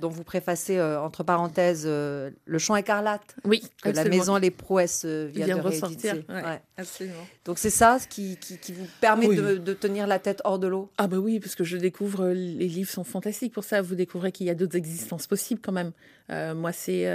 dont 0.01 0.09
vous 0.09 0.23
préfacez 0.23 0.77
euh, 0.77 1.01
entre 1.01 1.23
parenthèses 1.23 1.85
Le 1.85 2.57
chant 2.57 2.75
écarlate. 2.75 3.35
Oui, 3.43 3.63
que 3.81 3.89
la 3.89 4.05
maison 4.05 4.37
Les 4.37 4.51
Prouesses 4.51 5.05
vient, 5.05 5.47
de 5.47 5.61
ressortir. 5.61 6.15
Absolument. 6.77 7.15
Donc 7.45 7.57
c'est 7.57 7.69
ça 7.69 7.97
ce 7.99 8.07
qui, 8.07 8.37
qui, 8.37 8.73
vous 8.73 8.87
permet 9.01 9.27
de, 9.27 9.73
tenir 9.73 10.07
la 10.07 10.19
tête 10.19 10.41
hors 10.43 10.59
de 10.59 10.67
l'eau 10.67 10.91
Ah 10.97 11.07
bah 11.07 11.17
oui, 11.17 11.39
parce 11.39 11.55
que 11.55 11.63
je 11.63 11.77
découvre, 11.77 12.27
les 12.27 12.67
livres 12.67 12.89
sont 12.89 13.03
fantastiques 13.03 13.53
pour 13.53 13.63
ça. 13.63 13.81
Vous 13.81 13.95
découvrez 13.95 14.31
qu'il 14.31 14.47
y 14.47 14.49
a 14.49 14.55
d'autres 14.55 14.75
existences 14.75 15.27
possibles 15.27 15.61
quand 15.63 15.71
même. 15.71 15.91
moi, 16.29 16.71
c'est 16.71 17.07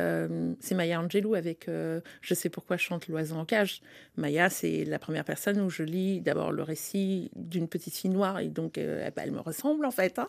c'est 0.61 0.75
Maya 0.75 1.01
Angelou 1.01 1.35
avec 1.35 1.69
Je 1.69 2.35
sais 2.35 2.49
pourquoi 2.49 2.77
chante 2.77 3.09
l'oiseau 3.09 3.37
en 3.37 3.45
cage. 3.45 3.83
Maya, 4.17 4.51
c'est 4.51 4.85
la 4.85 4.99
première 4.99 5.25
personne 5.25 5.61
où 5.61 5.71
je 5.71 5.83
lis 5.83 6.21
d'abord 6.21 6.53
le 6.53 6.63
récit 6.63 7.31
d'une 7.35 7.69
petite 7.69 7.95
fille 7.95 8.11
noire 8.11 8.41
et 8.41 8.49
donc 8.49 8.79
euh, 8.79 9.09
elle 9.17 9.33
me 9.33 9.41
ressemble 9.41 9.85
en 9.85 9.91
fait. 9.91 10.19
Hein. 10.19 10.27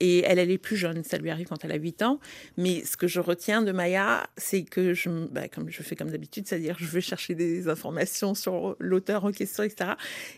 Et 0.00 0.20
elle, 0.20 0.38
elle 0.38 0.50
est 0.50 0.58
plus 0.58 0.76
jeune, 0.76 1.02
ça 1.04 1.18
lui 1.18 1.30
arrive 1.30 1.48
quand 1.48 1.64
elle 1.64 1.69
a 1.70 1.76
8 1.76 2.02
ans. 2.02 2.20
Mais 2.56 2.84
ce 2.84 2.96
que 2.96 3.06
je 3.06 3.20
retiens 3.20 3.62
de 3.62 3.72
Maya, 3.72 4.26
c'est 4.36 4.62
que 4.62 4.94
je, 4.94 5.08
bah, 5.30 5.48
comme 5.48 5.70
je 5.70 5.82
fais 5.82 5.96
comme 5.96 6.10
d'habitude, 6.10 6.46
c'est-à-dire 6.46 6.76
je 6.78 6.86
vais 6.86 7.00
chercher 7.00 7.34
des 7.34 7.68
informations 7.68 8.34
sur 8.34 8.76
l'auteur 8.78 9.24
en 9.24 9.32
question, 9.32 9.62
etc. 9.62 9.92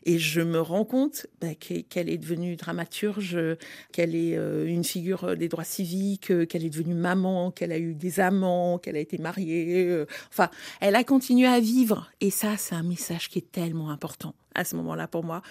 Et 0.04 0.18
je 0.18 0.40
me 0.40 0.60
rends 0.60 0.84
compte 0.84 1.26
bah, 1.40 1.54
qu'elle 1.54 2.08
est 2.08 2.18
devenue 2.18 2.56
dramaturge, 2.56 3.38
qu'elle 3.92 4.14
est 4.14 4.36
euh, 4.36 4.66
une 4.66 4.84
figure 4.84 5.36
des 5.36 5.48
droits 5.48 5.64
civiques, 5.64 6.32
qu'elle 6.48 6.64
est 6.64 6.70
devenue 6.70 6.94
maman, 6.94 7.50
qu'elle 7.50 7.72
a 7.72 7.78
eu 7.78 7.94
des 7.94 8.20
amants, 8.20 8.78
qu'elle 8.78 8.96
a 8.96 9.00
été 9.00 9.18
mariée. 9.18 9.86
Euh. 9.88 10.06
enfin, 10.30 10.50
elle 10.80 10.94
a 10.94 11.04
continué 11.04 11.46
à 11.46 11.60
vivre. 11.60 12.10
Et 12.20 12.30
ça, 12.30 12.56
c'est 12.56 12.74
un 12.74 12.82
message 12.82 13.28
qui 13.28 13.38
est 13.38 13.52
tellement 13.52 13.90
important 13.90 14.34
à 14.54 14.64
ce 14.64 14.76
moment-là 14.76 15.08
pour 15.08 15.24
moi, 15.24 15.42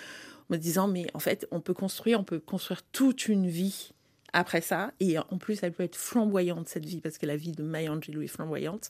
me 0.49 0.57
disant, 0.57 0.87
mais 0.87 1.07
en 1.13 1.19
fait, 1.19 1.47
on 1.51 1.59
peut 1.59 1.73
construire, 1.73 2.19
on 2.19 2.23
peut 2.23 2.39
construire 2.39 2.81
toute 2.91 3.27
une 3.27 3.47
vie 3.47 3.93
après 4.33 4.61
ça. 4.61 4.91
Et 4.99 5.17
en 5.17 5.37
plus, 5.37 5.59
elle 5.63 5.71
peut 5.71 5.83
être 5.83 5.95
flamboyante, 5.95 6.69
cette 6.69 6.85
vie, 6.85 7.01
parce 7.01 7.17
que 7.17 7.25
la 7.25 7.35
vie 7.35 7.51
de 7.51 7.63
Maya 7.63 7.91
Angelou 7.91 8.21
est 8.21 8.27
flamboyante. 8.27 8.89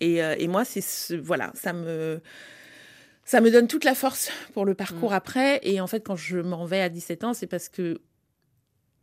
Et, 0.00 0.22
euh, 0.22 0.34
et 0.38 0.48
moi, 0.48 0.64
c'est 0.64 0.80
ce, 0.80 1.14
voilà, 1.14 1.52
ça 1.54 1.72
me, 1.72 2.20
ça 3.24 3.40
me 3.40 3.50
donne 3.50 3.68
toute 3.68 3.84
la 3.84 3.94
force 3.94 4.30
pour 4.52 4.64
le 4.64 4.74
parcours 4.74 5.10
mm. 5.10 5.14
après. 5.14 5.60
Et 5.62 5.80
en 5.80 5.86
fait, 5.86 6.00
quand 6.00 6.16
je 6.16 6.38
m'en 6.38 6.64
vais 6.66 6.80
à 6.80 6.88
17 6.88 7.24
ans, 7.24 7.34
c'est 7.34 7.46
parce 7.46 7.68
que 7.68 8.00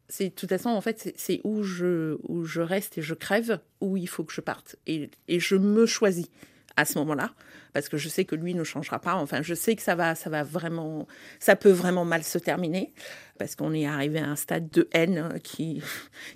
c'est 0.08 0.30
de 0.30 0.36
toute 0.36 0.50
façon, 0.50 0.70
en 0.70 0.82
fait, 0.82 1.14
c'est 1.16 1.40
où 1.44 1.64
je, 1.64 2.18
où 2.28 2.44
je 2.44 2.62
reste 2.62 2.98
et 2.98 3.02
je 3.02 3.14
crève, 3.14 3.60
où 3.80 3.96
il 3.98 4.08
faut 4.08 4.24
que 4.24 4.34
je 4.34 4.42
parte. 4.42 4.76
Et, 4.86 5.10
et 5.28 5.40
je 5.40 5.56
me 5.56 5.86
choisis 5.86 6.28
à 6.78 6.86
ce 6.86 6.98
moment-là 7.00 7.32
parce 7.74 7.90
que 7.90 7.98
je 7.98 8.10
sais 8.10 8.26
que 8.26 8.36
lui 8.36 8.54
ne 8.54 8.64
changera 8.64 9.00
pas. 9.00 9.16
Enfin, 9.16 9.42
je 9.42 9.54
sais 9.54 9.76
que 9.76 9.82
ça 9.82 9.96
va, 9.96 10.16
ça 10.16 10.30
va 10.30 10.44
vraiment, 10.44 11.08
ça 11.40 11.56
peut 11.56 11.72
vraiment 11.72 12.06
mal 12.06 12.24
se 12.24 12.38
terminer 12.38 12.92
parce 13.38 13.56
qu'on 13.56 13.74
est 13.74 13.88
arrivé 13.88 14.20
à 14.20 14.28
un 14.28 14.36
stade 14.36 14.70
de 14.70 14.88
haine 14.94 15.40
qui, 15.44 15.82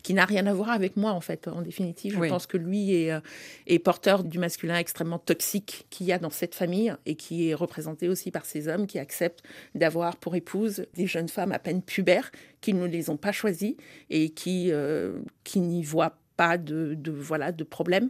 qui 0.03 0.13
n'a 0.13 0.25
rien 0.25 0.47
à 0.47 0.53
voir 0.53 0.71
avec 0.71 0.97
moi 0.97 1.11
en 1.11 1.21
fait. 1.21 1.47
En 1.47 1.61
définitive, 1.61 2.17
je 2.21 2.29
pense 2.29 2.47
que 2.47 2.57
lui 2.57 2.95
est, 2.95 3.11
euh, 3.11 3.19
est 3.67 3.79
porteur 3.79 4.23
du 4.23 4.39
masculin 4.39 4.77
extrêmement 4.77 5.19
toxique 5.19 5.85
qu'il 5.89 6.07
y 6.07 6.11
a 6.11 6.19
dans 6.19 6.29
cette 6.29 6.55
famille 6.55 6.95
et 7.05 7.15
qui 7.15 7.49
est 7.49 7.53
représenté 7.53 8.09
aussi 8.09 8.31
par 8.31 8.45
ces 8.45 8.67
hommes 8.67 8.87
qui 8.87 8.97
acceptent 8.97 9.43
d'avoir 9.75 10.15
pour 10.17 10.35
épouse 10.35 10.85
des 10.95 11.05
jeunes 11.05 11.29
femmes 11.29 11.51
à 11.51 11.59
peine 11.59 11.81
pubères 11.81 12.31
qui 12.61 12.73
ne 12.73 12.85
les 12.85 13.09
ont 13.09 13.17
pas 13.17 13.31
choisies 13.31 13.77
et 14.09 14.29
qui, 14.29 14.71
euh, 14.71 15.19
qui 15.43 15.59
n'y 15.59 15.83
voient 15.83 16.09
pas 16.09 16.24
de, 16.37 17.11
voilà 17.11 17.51
de 17.51 17.63
problème. 17.63 18.09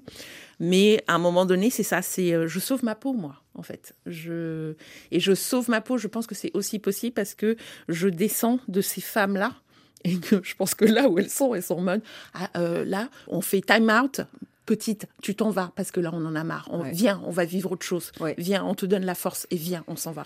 Mais 0.59 1.03
à 1.07 1.15
un 1.15 1.17
moment 1.17 1.45
donné, 1.45 1.69
c'est 1.69 1.83
ça, 1.83 2.01
c'est 2.01 2.33
euh, 2.33 2.47
je 2.47 2.59
sauve 2.59 2.83
ma 2.83 2.95
peau 2.95 3.13
moi 3.13 3.41
en 3.55 3.63
fait. 3.63 3.93
Je 4.05 4.73
et 5.11 5.19
je 5.19 5.33
sauve 5.33 5.69
ma 5.69 5.81
peau. 5.81 5.97
Je 5.97 6.07
pense 6.07 6.27
que 6.27 6.35
c'est 6.35 6.51
aussi 6.53 6.79
possible 6.79 7.13
parce 7.13 7.35
que 7.35 7.55
je 7.89 8.07
descends 8.07 8.59
de 8.67 8.81
ces 8.81 9.01
femmes 9.01 9.35
là 9.35 9.53
et 10.03 10.19
que 10.19 10.41
je 10.43 10.55
pense 10.55 10.75
que 10.75 10.85
là 10.85 11.09
où 11.09 11.19
elles 11.19 11.29
sont, 11.29 11.55
elles 11.55 11.63
sont 11.63 11.77
en 11.77 11.81
mode 11.81 12.01
ah, 12.33 12.49
euh, 12.57 12.85
là 12.85 13.09
on 13.27 13.41
fait 13.41 13.61
time 13.61 13.89
out. 13.89 14.21
Petite, 14.65 15.05
tu 15.21 15.35
t'en 15.35 15.51
vas 15.51 15.71
parce 15.75 15.91
que 15.91 15.99
là 15.99 16.09
on 16.11 16.25
en 16.25 16.35
a 16.35 16.43
marre. 16.43 16.67
On, 16.71 16.81
Viens, 16.81 17.21
on 17.25 17.29
va 17.29 17.45
vivre 17.45 17.71
autre 17.71 17.85
chose. 17.85 18.11
Viens, 18.39 18.65
on 18.65 18.73
te 18.73 18.88
donne 18.88 19.05
la 19.05 19.13
force 19.13 19.45
et 19.51 19.57
viens, 19.57 19.83
on 19.88 19.95
s'en 19.95 20.11
va. 20.11 20.25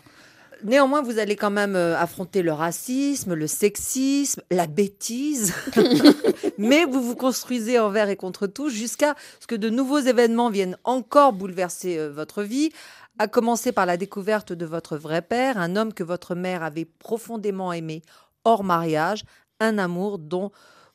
Néanmoins, 0.64 1.02
vous 1.02 1.20
allez 1.20 1.36
quand 1.36 1.52
même 1.52 1.76
euh, 1.76 1.98
affronter 1.98 2.42
le 2.42 2.52
racisme, 2.52 3.34
le 3.34 3.48
sexisme, 3.48 4.42
la 4.52 4.68
bêtise, 4.68 5.54
mais 6.58 6.86
vous 6.86 7.02
vous 7.02 7.16
construisez 7.16 7.80
envers 7.80 8.10
et 8.10 8.18
contre 8.18 8.46
tout 8.46 8.70
jusqu'à 8.70 9.16
ce 9.40 9.48
que 9.48 9.56
de 9.56 9.70
nouveaux 9.70 10.00
événements 10.00 10.50
viennent 10.50 10.78
encore 10.84 11.34
bouleverser 11.34 11.98
euh, 11.98 12.10
votre 12.10 12.44
vie, 12.44 12.72
à 13.20 13.28
commencer 13.28 13.72
par 13.72 13.86
la 13.86 13.98
découverte 13.98 14.52
de 14.52 14.66
votre 14.66 14.98
vrai 14.98 15.22
père, 15.22 15.58
un 15.58 15.76
homme 15.76 15.94
que 15.94 16.04
votre 16.04 16.36
mère 16.36 16.64
avait 16.64 16.86
profondément 16.86 17.72
aimé 17.72 18.02
hors 18.44 18.64
mariage, 18.64 19.24
un 19.60 19.78
amour 19.78 20.20
dont 20.20 20.52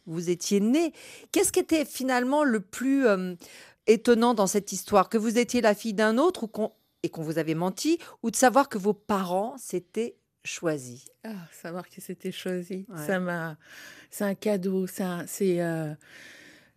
vous 0.07 0.31
étiez 0.31 0.61
né. 0.61 0.93
Qu'est-ce 1.33 1.53
qui 1.53 1.61
était 1.61 1.85
finalement 1.85 2.45
le 2.45 2.61
plus 2.61 3.07
euh, 3.07 3.35
étonnant 3.87 4.35
dans 4.35 4.47
cette 4.47 4.73
histoire? 4.73 5.09
Que 5.09 5.19
vous 5.19 5.39
étiez 5.39 5.61
la 5.61 5.75
fille 5.75 5.95
d'un 5.95 6.19
autre 6.19 6.45
ou 6.45 6.49
qu'on 6.49 6.73
et 7.05 7.11
qu'on 7.11 7.23
vous 7.23 7.39
avait 7.39 7.55
menti, 7.55 7.99
ou 8.23 8.31
de 8.31 8.37
savoir 8.37 8.71
que 8.71 8.79
vos 8.79 8.95
parents 8.95 9.57
s'étaient 9.59 10.17
choisis 10.43 11.05
ah, 11.23 11.35
Savoir 11.53 11.87
qu'ils 11.87 12.03
s'étaient 12.03 12.33
choisis, 12.33 12.87
ça 13.07 13.21
m'a, 13.21 13.59
c'est 14.11 14.25
un 14.25 14.35
cadeau, 14.35 14.87
c'est 14.87 15.61
euh, 15.61 15.95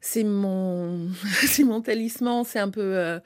c'est 0.01 0.25
mon 0.25 1.09
c'est 1.45 1.63
mon 1.63 1.81
talisman, 1.81 2.43
c'est 2.43 2.59
un 2.59 2.69
peu 2.69 2.97
euh, 2.97 3.19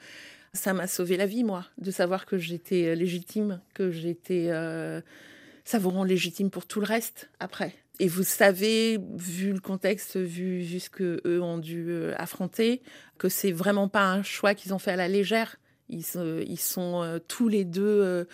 ça 0.52 0.74
m'a 0.74 0.86
sauvé 0.86 1.16
la 1.16 1.26
vie 1.26 1.42
moi 1.42 1.66
de 1.78 1.90
savoir 1.90 2.24
que 2.24 2.38
j'étais 2.38 2.86
euh, 2.86 2.94
légitime, 2.94 3.60
que 3.74 3.90
j'étais 3.90 4.48
ça 5.64 5.78
vous 5.78 5.90
rend 5.90 6.04
légitime 6.04 6.50
pour 6.50 6.66
tout 6.66 6.80
le 6.80 6.86
reste 6.86 7.30
après. 7.40 7.74
Et 7.98 8.08
vous 8.08 8.24
savez, 8.24 8.98
vu 9.16 9.52
le 9.52 9.60
contexte, 9.60 10.16
vu, 10.16 10.58
vu 10.60 10.80
ce 10.80 10.90
que 10.90 11.20
eux 11.24 11.40
ont 11.40 11.58
dû 11.58 12.10
affronter, 12.16 12.82
que 13.18 13.28
c'est 13.28 13.52
vraiment 13.52 13.86
pas 13.88 14.10
un 14.10 14.24
choix 14.24 14.54
qu'ils 14.54 14.74
ont 14.74 14.78
fait 14.80 14.92
à 14.92 14.96
la 14.96 15.08
légère. 15.08 15.58
Ils, 15.92 16.58
sont 16.58 17.02
euh, 17.02 17.18
tous 17.28 17.48
les 17.48 17.64
deux 17.64 17.82
euh, 17.84 18.24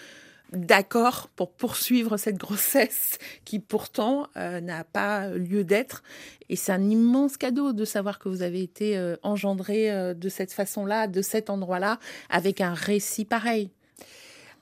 d'accord 0.52 1.28
pour 1.34 1.50
poursuivre 1.50 2.16
cette 2.16 2.36
grossesse 2.36 3.18
qui 3.44 3.58
pourtant 3.58 4.28
euh, 4.36 4.60
n'a 4.60 4.84
pas 4.84 5.28
lieu 5.30 5.64
d'être. 5.64 6.04
Et 6.48 6.56
c'est 6.56 6.72
un 6.72 6.88
immense 6.88 7.36
cadeau 7.36 7.72
de 7.72 7.84
savoir 7.84 8.20
que 8.20 8.28
vous 8.28 8.42
avez 8.42 8.62
été 8.62 8.98
engendré 9.22 10.14
de 10.14 10.28
cette 10.30 10.52
façon-là, 10.52 11.06
de 11.06 11.20
cet 11.20 11.50
endroit-là, 11.50 11.98
avec 12.30 12.62
un 12.62 12.72
récit 12.72 13.26
pareil. 13.26 13.70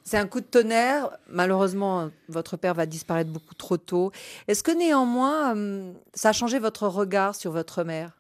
C'est 0.03 0.17
un 0.17 0.27
coup 0.27 0.41
de 0.41 0.47
tonnerre. 0.47 1.11
Malheureusement, 1.29 2.11
votre 2.29 2.57
père 2.57 2.75
va 2.75 2.87
disparaître 2.87 3.31
beaucoup 3.31 3.55
trop 3.55 3.77
tôt. 3.77 4.11
Est-ce 4.49 4.65
que 4.65 4.73
néanmoins, 4.73 5.55
ça 6.15 6.31
a 6.31 6.33
changé 6.33 6.59
votre 6.59 6.89
regard 6.89 7.37
sur 7.37 7.53
votre 7.53 7.85
mère? 7.85 8.17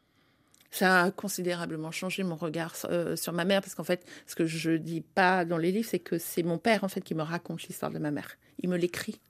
Ça 0.70 1.05
a 1.05 1.11
considérablement 1.11 1.90
changé 1.90 2.22
mon 2.22 2.37
regard 2.37 2.74
euh, 2.90 3.16
sur 3.16 3.33
ma 3.33 3.44
mère 3.44 3.61
parce 3.61 3.74
qu'en 3.74 3.85
fait, 3.85 4.05
ce 4.26 4.35
que 4.35 4.46
je 4.46 4.72
dis 4.72 5.00
pas 5.00 5.44
dans 5.44 5.59
les 5.59 5.72
livres, 5.72 5.88
c'est 5.90 5.98
que 5.98 6.18
c'est 6.18 6.42
mon 6.42 6.59
père 6.59 6.85
en 6.85 6.88
fait 6.88 7.00
qui 7.00 7.14
me 7.14 7.22
raconte 7.22 7.62
l'histoire 7.64 7.90
de 7.90 7.98
ma 7.98 8.11
mère. 8.11 8.37
Il 8.61 8.68
me 8.68 8.76
l'écrit 8.76 9.20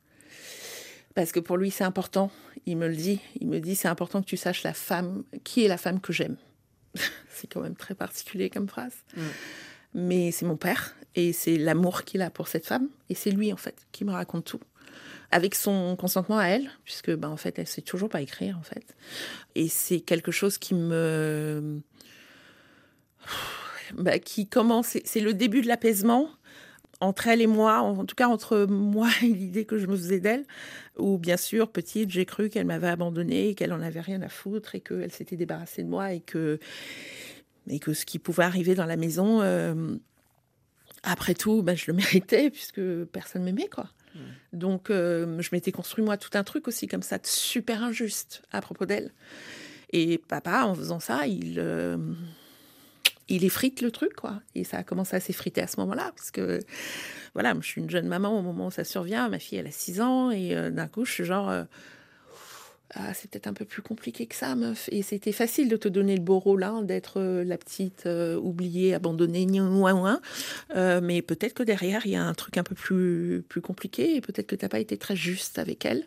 parce 1.15 1.33
que 1.33 1.41
pour 1.41 1.57
lui 1.57 1.71
c'est 1.71 1.85
important. 1.85 2.31
Il 2.67 2.77
me 2.77 2.89
le 2.89 2.97
dit. 2.97 3.21
Il 3.41 3.49
me 3.49 3.61
dit 3.61 3.77
c'est 3.77 3.89
important 3.89 4.21
que 4.21 4.27
tu 4.27 4.37
saches 4.37 4.63
la 4.63 4.75
femme 4.75 5.25
qui 5.45 5.65
est 5.65 5.69
la 5.69 5.79
femme 5.79 6.01
que 6.01 6.13
j'aime. 6.13 6.37
c'est 7.31 7.47
quand 7.47 7.61
même 7.61 7.77
très 7.77 7.95
particulier 7.95 8.51
comme 8.51 8.69
phrase. 8.69 8.95
Mm. 9.17 9.23
Mais 9.95 10.31
c'est 10.31 10.47
mon 10.47 10.57
père 10.57 10.95
et 11.15 11.33
c'est 11.33 11.57
l'amour 11.57 12.05
qu'il 12.05 12.23
a 12.23 12.31
pour 12.31 12.49
cette 12.49 12.67
femme 12.67 12.89
et 13.09 13.15
c'est 13.15 13.31
lui 13.31 13.53
en 13.53 13.57
fait 13.57 13.87
qui 13.93 14.05
me 14.05 14.13
raconte 14.13 14.45
tout 14.45 14.61
avec 15.31 15.55
son 15.55 15.97
consentement 15.97 16.39
à 16.39 16.47
elle, 16.47 16.71
puisque 16.85 17.11
ben, 17.11 17.29
en 17.29 17.37
fait, 17.37 17.59
elle 17.59 17.67
sait 17.67 17.83
toujours 17.83 18.09
pas 18.09 18.21
écrire 18.21 18.59
en 18.59 18.63
fait. 18.63 18.97
Et 19.55 19.69
c'est 19.69 20.01
quelque 20.01 20.31
chose 20.31 20.59
qui 20.59 20.75
me 20.75 21.81
bah, 23.95 24.19
qui 24.19 24.47
commence, 24.47 24.97
c'est 25.05 25.21
le 25.21 25.35
début 25.35 25.63
de 25.63 25.69
l'apaisement 25.69 26.31
entre 27.01 27.29
elle 27.29 27.43
et 27.43 27.47
moi, 27.47 27.81
en 27.81 28.05
tout 28.05 28.15
cas 28.15 28.29
entre 28.29 28.65
moi 28.65 29.09
et 29.23 29.27
l'idée 29.27 29.65
que 29.65 29.79
je 29.79 29.87
me 29.87 29.97
faisais 29.97 30.21
d'elle, 30.21 30.45
où 30.97 31.19
bien 31.19 31.37
sûr, 31.37 31.71
petite, 31.71 32.11
j'ai 32.11 32.25
cru 32.25 32.49
qu'elle 32.49 32.67
m'avait 32.67 32.89
abandonnée, 32.89 33.55
qu'elle 33.55 33.73
en 33.73 33.83
avait 33.83 34.01
rien 34.01 34.23
à 34.23 34.29
foutre 34.29 34.75
et 34.75 34.81
qu'elle 34.81 35.13
s'était 35.13 35.37
débarrassée 35.37 35.83
de 35.83 35.89
moi 35.89 36.13
et 36.13 36.21
que, 36.21 36.59
et 37.69 37.79
que 37.79 37.93
ce 37.93 38.07
qui 38.07 38.19
pouvait 38.19 38.45
arriver 38.45 38.75
dans 38.75 38.87
la 38.87 38.97
maison, 38.97 39.43
euh, 39.43 39.97
après 41.03 41.35
tout, 41.35 41.63
ben, 41.63 41.77
je 41.77 41.85
le 41.89 41.93
méritais 41.97 42.51
puisque 42.51 42.81
personne 43.13 43.45
m'aimait, 43.45 43.69
quoi. 43.69 43.91
Mm. 44.17 44.59
Donc, 44.59 44.91
euh, 44.91 45.41
je 45.41 45.49
m'étais 45.53 45.73
construit, 45.73 46.05
moi, 46.05 46.17
tout 46.17 46.31
un 46.35 46.45
truc 46.45 46.69
aussi 46.69 46.87
comme 46.87 47.03
ça, 47.03 47.19
super 47.23 47.83
injuste 47.83 48.43
à 48.53 48.61
propos 48.61 48.87
d'elle. 48.87 49.13
Et 49.93 50.19
papa, 50.19 50.65
en 50.65 50.75
faisant 50.75 51.01
ça, 51.01 51.27
il, 51.27 51.57
euh, 51.59 51.97
il 53.29 53.45
effrite 53.45 53.81
le 53.81 53.91
truc, 53.91 54.15
quoi. 54.15 54.41
Et 54.55 54.65
ça 54.65 54.79
a 54.79 54.83
commencé 54.83 55.17
à 55.17 55.21
s'effriter 55.21 55.61
à 55.61 55.67
ce 55.67 55.79
moment-là, 55.81 56.13
parce 56.17 56.31
que, 56.31 56.61
voilà, 57.35 57.55
je 57.61 57.67
suis 57.67 57.81
une 57.81 57.91
jeune 57.91 58.09
maman 58.09 58.39
au 58.39 58.43
moment 58.43 58.67
où 58.67 58.71
ça 58.71 58.85
survient. 58.85 59.29
Ma 59.29 59.39
fille, 59.39 59.59
elle 59.59 59.67
a 59.67 59.73
6 59.73 60.01
ans, 60.01 60.31
et 60.31 60.57
euh, 60.57 60.71
d'un 60.71 60.89
coup, 60.89 61.05
je 61.05 61.13
suis 61.13 61.25
genre 61.25 61.53
ah, 62.95 63.13
c'est 63.15 63.31
peut-être 63.31 63.49
un 63.49 63.53
peu 63.53 63.65
plus 63.65 63.83
compliqué 63.83 64.27
que 64.27 64.35
ça, 64.35 64.55
meuf. 64.55 64.89
Et 64.93 65.03
c'était 65.03 65.33
facile 65.33 65.69
de 65.69 65.77
te 65.77 65.89
donner 65.89 66.15
le 66.15 66.23
beau 66.23 66.39
rôle, 66.39 66.63
hein, 66.63 66.83
d'être 66.83 67.21
euh, 67.21 67.45
la 67.45 67.59
petite 67.59 68.07
euh, 68.07 68.37
oubliée, 68.37 68.95
abandonnée, 68.95 69.47
euh, 70.77 71.01
mais 71.03 71.21
peut-être 71.23 71.55
que 71.55 71.63
derrière, 71.63 72.07
il 72.07 72.13
y 72.13 72.17
a 72.17 72.23
un 72.23 72.35
truc 72.35 72.59
un 72.59 72.63
peu 72.63 72.75
plus, 72.77 73.45
plus 73.49 73.61
compliqué, 73.61 74.17
et 74.17 74.21
peut-être 74.21 74.47
que 74.47 74.55
tu 74.55 74.65
n'as 74.65 74.69
pas 74.69 74.79
été 74.79 74.97
très 74.97 75.17
juste 75.17 75.59
avec 75.59 75.85
elle. 75.85 76.05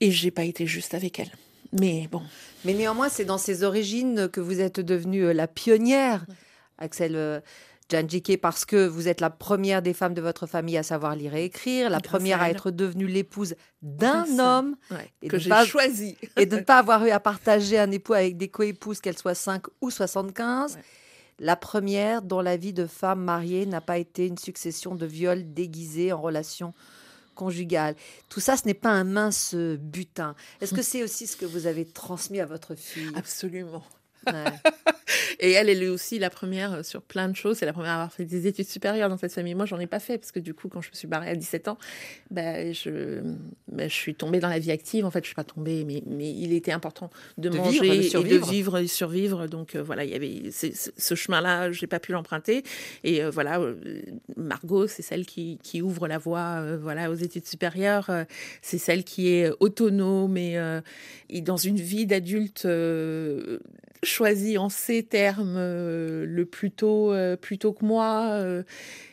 Et 0.00 0.10
j'ai 0.10 0.30
pas 0.30 0.44
été 0.44 0.66
juste 0.66 0.92
avec 0.92 1.18
elle. 1.18 1.30
Mais 1.72 2.06
bon. 2.10 2.22
Mais 2.64 2.74
néanmoins, 2.74 3.08
c'est 3.08 3.24
dans 3.24 3.38
ses 3.38 3.62
origines 3.62 4.28
que 4.28 4.40
vous 4.40 4.60
êtes 4.60 4.80
devenue 4.80 5.32
la 5.32 5.48
pionnière, 5.48 6.26
Axel. 6.78 7.42
Janjike, 7.90 8.40
parce 8.40 8.64
que 8.64 8.86
vous 8.86 9.08
êtes 9.08 9.20
la 9.20 9.30
première 9.30 9.82
des 9.82 9.92
femmes 9.92 10.14
de 10.14 10.22
votre 10.22 10.46
famille 10.46 10.78
à 10.78 10.82
savoir 10.82 11.14
lire 11.14 11.34
et 11.34 11.44
écrire, 11.44 11.90
la 11.90 12.00
première 12.00 12.40
à, 12.40 12.50
être 12.50 12.70
devenue 12.70 13.06
l'épouse 13.06 13.54
d'un 13.82 14.38
homme 14.38 14.76
et 15.20 15.28
que 15.28 15.38
j'ai 15.38 15.50
choisi 15.66 16.16
et 16.38 16.46
de 16.46 16.56
ne 16.56 16.62
pas 16.62 16.78
avoir 16.78 17.04
eu 17.04 17.10
à 17.10 17.20
partager 17.20 17.78
un 17.78 17.90
époux 17.90 18.14
avec 18.14 18.36
des 18.36 18.48
coépouses, 18.48 19.00
qu'elles 19.00 19.18
soient 19.18 19.34
5 19.34 19.64
ou 19.80 19.90
75. 19.90 20.78
La 21.40 21.56
première 21.56 22.22
dont 22.22 22.40
la 22.40 22.56
vie 22.56 22.72
de 22.72 22.86
femme 22.86 23.22
mariée 23.22 23.66
n'a 23.66 23.80
pas 23.80 23.98
été 23.98 24.26
une 24.26 24.38
succession 24.38 24.94
de 24.94 25.04
viols 25.04 25.52
déguisés 25.52 26.12
en 26.12 26.20
relation 26.20 26.72
conjugale. 27.34 27.96
Tout 28.28 28.40
ça, 28.40 28.56
ce 28.56 28.66
n'est 28.66 28.74
pas 28.74 28.90
un 28.90 29.04
mince 29.04 29.54
butin. 29.54 30.36
Est-ce 30.60 30.72
que 30.72 30.82
c'est 30.82 31.02
aussi 31.02 31.26
ce 31.26 31.36
que 31.36 31.44
vous 31.44 31.66
avez 31.66 31.84
transmis 31.84 32.40
à 32.40 32.46
votre 32.46 32.76
fille? 32.76 33.12
Absolument. 33.16 33.84
Ouais. 34.26 34.44
Et 35.40 35.52
elle, 35.52 35.68
elle 35.68 35.82
est 35.82 35.88
aussi 35.88 36.18
la 36.18 36.30
première 36.30 36.72
euh, 36.72 36.82
sur 36.82 37.02
plein 37.02 37.28
de 37.28 37.36
choses. 37.36 37.58
C'est 37.58 37.66
la 37.66 37.72
première 37.72 37.92
à 37.92 37.94
avoir 37.94 38.12
fait 38.12 38.24
des 38.24 38.46
études 38.46 38.68
supérieures 38.68 39.08
dans 39.08 39.16
cette 39.16 39.32
famille. 39.32 39.54
Moi, 39.54 39.66
j'en 39.66 39.78
ai 39.78 39.86
pas 39.86 40.00
fait 40.00 40.18
parce 40.18 40.32
que 40.32 40.40
du 40.40 40.54
coup, 40.54 40.68
quand 40.68 40.80
je 40.80 40.90
me 40.90 40.94
suis 40.94 41.08
barrée 41.08 41.28
à 41.28 41.36
17 41.36 41.68
ans, 41.68 41.78
bah, 42.30 42.72
je, 42.72 43.20
bah, 43.68 43.88
je 43.88 43.94
suis 43.94 44.14
tombée 44.14 44.40
dans 44.40 44.48
la 44.48 44.58
vie 44.58 44.70
active. 44.70 45.04
En 45.04 45.10
fait, 45.10 45.20
je 45.20 45.26
suis 45.26 45.34
pas 45.34 45.44
tombée, 45.44 45.84
mais, 45.84 46.02
mais 46.06 46.30
il 46.30 46.52
était 46.52 46.72
important 46.72 47.10
de, 47.38 47.48
De 47.48 47.56
manger 47.56 47.80
vivre, 47.80 47.94
de 47.94 47.94
et 47.94 47.98
de 47.98 48.08
survivre. 48.08 48.50
vivre 48.50 48.78
et 48.78 48.86
survivre. 48.86 49.46
Donc 49.46 49.74
euh, 49.74 49.82
voilà, 49.82 50.04
il 50.04 50.10
y 50.10 50.14
avait 50.14 50.50
ce 50.50 51.14
chemin-là, 51.14 51.72
j'ai 51.72 51.86
pas 51.86 52.00
pu 52.00 52.12
l'emprunter. 52.12 52.62
Et 53.02 53.22
euh, 53.22 53.30
voilà, 53.30 53.60
euh, 53.60 53.74
Margot, 54.36 54.86
c'est 54.86 55.02
celle 55.02 55.26
qui, 55.26 55.58
qui 55.62 55.82
ouvre 55.82 56.08
la 56.08 56.18
voie, 56.18 56.76
voilà, 56.76 57.10
aux 57.10 57.14
études 57.14 57.46
supérieures. 57.46 58.10
C'est 58.62 58.78
celle 58.78 59.04
qui 59.04 59.28
est 59.28 59.50
autonome 59.60 60.36
et, 60.36 60.58
et 61.30 61.40
dans 61.40 61.56
une 61.56 61.76
vie 61.76 62.06
d'adulte 62.06 62.66
choisie 64.04 64.58
en 64.58 64.68
ces 64.68 65.02
euh, 65.56 66.24
le 66.26 66.44
plus 66.44 66.70
tôt, 66.70 67.12
euh, 67.12 67.36
plus 67.36 67.58
tôt 67.58 67.72
que 67.72 67.84
moi. 67.84 68.40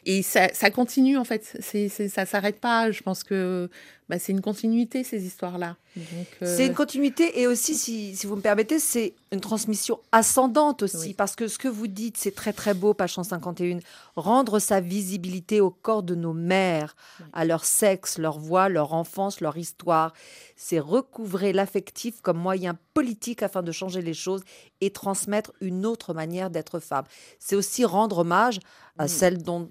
Et 0.05 0.21
ça, 0.23 0.49
ça 0.53 0.71
continue 0.71 1.17
en 1.17 1.23
fait. 1.23 1.57
C'est, 1.59 1.89
c'est, 1.89 2.09
ça 2.09 2.25
s'arrête 2.25 2.59
pas. 2.59 2.91
Je 2.91 3.01
pense 3.03 3.23
que 3.23 3.69
bah, 4.09 4.19
c'est 4.19 4.31
une 4.33 4.41
continuité 4.41 5.03
ces 5.03 5.23
histoires-là. 5.25 5.77
Donc, 5.95 6.07
euh, 6.41 6.57
C'est 6.57 6.65
une 6.67 6.73
continuité 6.73 7.39
et 7.39 7.47
aussi, 7.47 7.75
si, 7.75 8.15
si 8.15 8.27
vous 8.27 8.35
me 8.35 8.41
permettez, 8.41 8.79
c'est 8.79 9.13
une 9.31 9.39
transmission 9.39 9.99
ascendante 10.11 10.83
aussi. 10.83 10.97
Oui. 10.97 11.13
Parce 11.13 11.35
que 11.35 11.47
ce 11.47 11.57
que 11.57 11.67
vous 11.67 11.87
dites, 11.87 12.17
c'est 12.17 12.35
très 12.35 12.51
très 12.53 12.73
beau, 12.73 12.93
page 12.93 13.13
151. 13.13 13.79
Rendre 14.15 14.59
sa 14.59 14.81
visibilité 14.81 15.61
au 15.61 15.69
corps 15.69 16.03
de 16.03 16.15
nos 16.15 16.33
mères, 16.33 16.95
Oui. 17.19 17.25
à 17.33 17.45
leur 17.45 17.63
sexe, 17.63 18.17
leur 18.17 18.37
voix, 18.39 18.67
leur 18.69 18.93
enfance, 18.93 19.39
leur 19.39 19.57
histoire. 19.57 20.13
C'est 20.57 20.79
recouvrer 20.79 21.53
l'affectif 21.53 22.21
comme 22.21 22.37
moyen 22.37 22.77
politique 22.93 23.43
afin 23.43 23.63
de 23.63 23.71
changer 23.71 24.01
les 24.01 24.13
choses 24.13 24.41
et 24.81 24.89
transmettre 24.91 25.53
une 25.61 25.85
autre 25.85 26.13
manière 26.13 26.49
d'être 26.49 26.79
femme. 26.79 27.05
C'est 27.39 27.55
aussi 27.55 27.85
rendre 27.85 28.19
hommage 28.19 28.59
à 28.97 29.05
Mm. 29.05 29.07
celles 29.07 29.43
dont, 29.43 29.69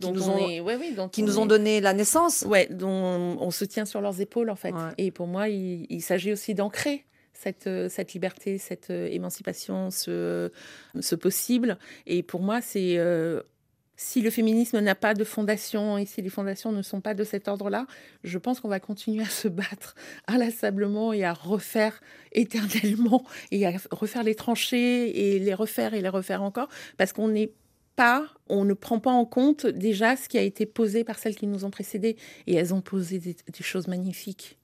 qui, 0.00 0.10
nous 0.12 0.28
on 0.28 0.32
ont, 0.32 0.48
est- 0.48 0.60
ouais, 0.60 0.76
oui, 0.76 0.92
dont 0.94 1.08
qui 1.08 1.22
on 1.22 1.26
nous 1.26 1.38
ont 1.38 1.46
donné 1.46 1.80
la 1.80 1.92
naissance. 1.92 2.42
Ouais, 2.42 2.66
dont 2.70 2.88
on 3.40 3.50
se 3.50 3.64
tient 3.64 3.84
sur 3.84 4.00
leurs 4.00 4.20
épaules 4.20 4.50
en 4.50 4.56
fait. 4.56 4.72
Ouais. 4.72 4.90
Et 4.98 5.10
pour 5.10 5.26
moi, 5.26 5.48
il, 5.48 5.86
il 5.90 6.02
s'agit 6.02 6.32
aussi 6.32 6.54
d'ancrer 6.54 7.04
cette, 7.32 7.66
euh, 7.66 7.88
cette 7.88 8.12
liberté, 8.12 8.58
cette 8.58 8.90
euh, 8.90 9.08
émancipation, 9.10 9.90
ce, 9.90 10.50
ce 11.00 11.14
possible. 11.14 11.78
Et 12.06 12.22
pour 12.22 12.40
moi, 12.42 12.60
c'est 12.60 12.98
euh, 12.98 13.42
si 13.96 14.22
le 14.22 14.30
féminisme 14.30 14.78
n'a 14.80 14.94
pas 14.94 15.12
de 15.14 15.24
fondation 15.24 15.98
et 15.98 16.06
si 16.06 16.22
les 16.22 16.28
fondations 16.30 16.72
ne 16.72 16.80
sont 16.82 17.00
pas 17.02 17.12
de 17.14 17.22
cet 17.24 17.48
ordre-là, 17.48 17.86
je 18.24 18.38
pense 18.38 18.60
qu'on 18.60 18.68
va 18.68 18.80
continuer 18.80 19.22
à 19.22 19.28
se 19.28 19.48
battre 19.48 19.94
inlassablement 20.26 21.12
et 21.12 21.24
à 21.24 21.32
refaire 21.34 22.00
éternellement 22.32 23.24
et 23.50 23.66
à 23.66 23.72
refaire 23.90 24.22
les 24.22 24.34
tranchées 24.34 25.34
et 25.34 25.38
les 25.38 25.54
refaire 25.54 25.94
et 25.94 26.00
les 26.00 26.08
refaire 26.08 26.42
encore 26.42 26.68
parce 26.96 27.12
qu'on 27.12 27.28
n'est 27.28 27.52
pas, 27.96 28.26
on 28.48 28.64
ne 28.64 28.74
prend 28.74 28.98
pas 28.98 29.10
en 29.10 29.24
compte 29.24 29.66
déjà 29.66 30.16
ce 30.16 30.28
qui 30.28 30.38
a 30.38 30.42
été 30.42 30.66
posé 30.66 31.04
par 31.04 31.18
celles 31.18 31.36
qui 31.36 31.46
nous 31.46 31.64
ont 31.64 31.70
précédées. 31.70 32.16
Et 32.46 32.54
elles 32.54 32.74
ont 32.74 32.80
posé 32.80 33.18
des, 33.18 33.34
des 33.34 33.62
choses 33.62 33.88
magnifiques. 33.88 34.58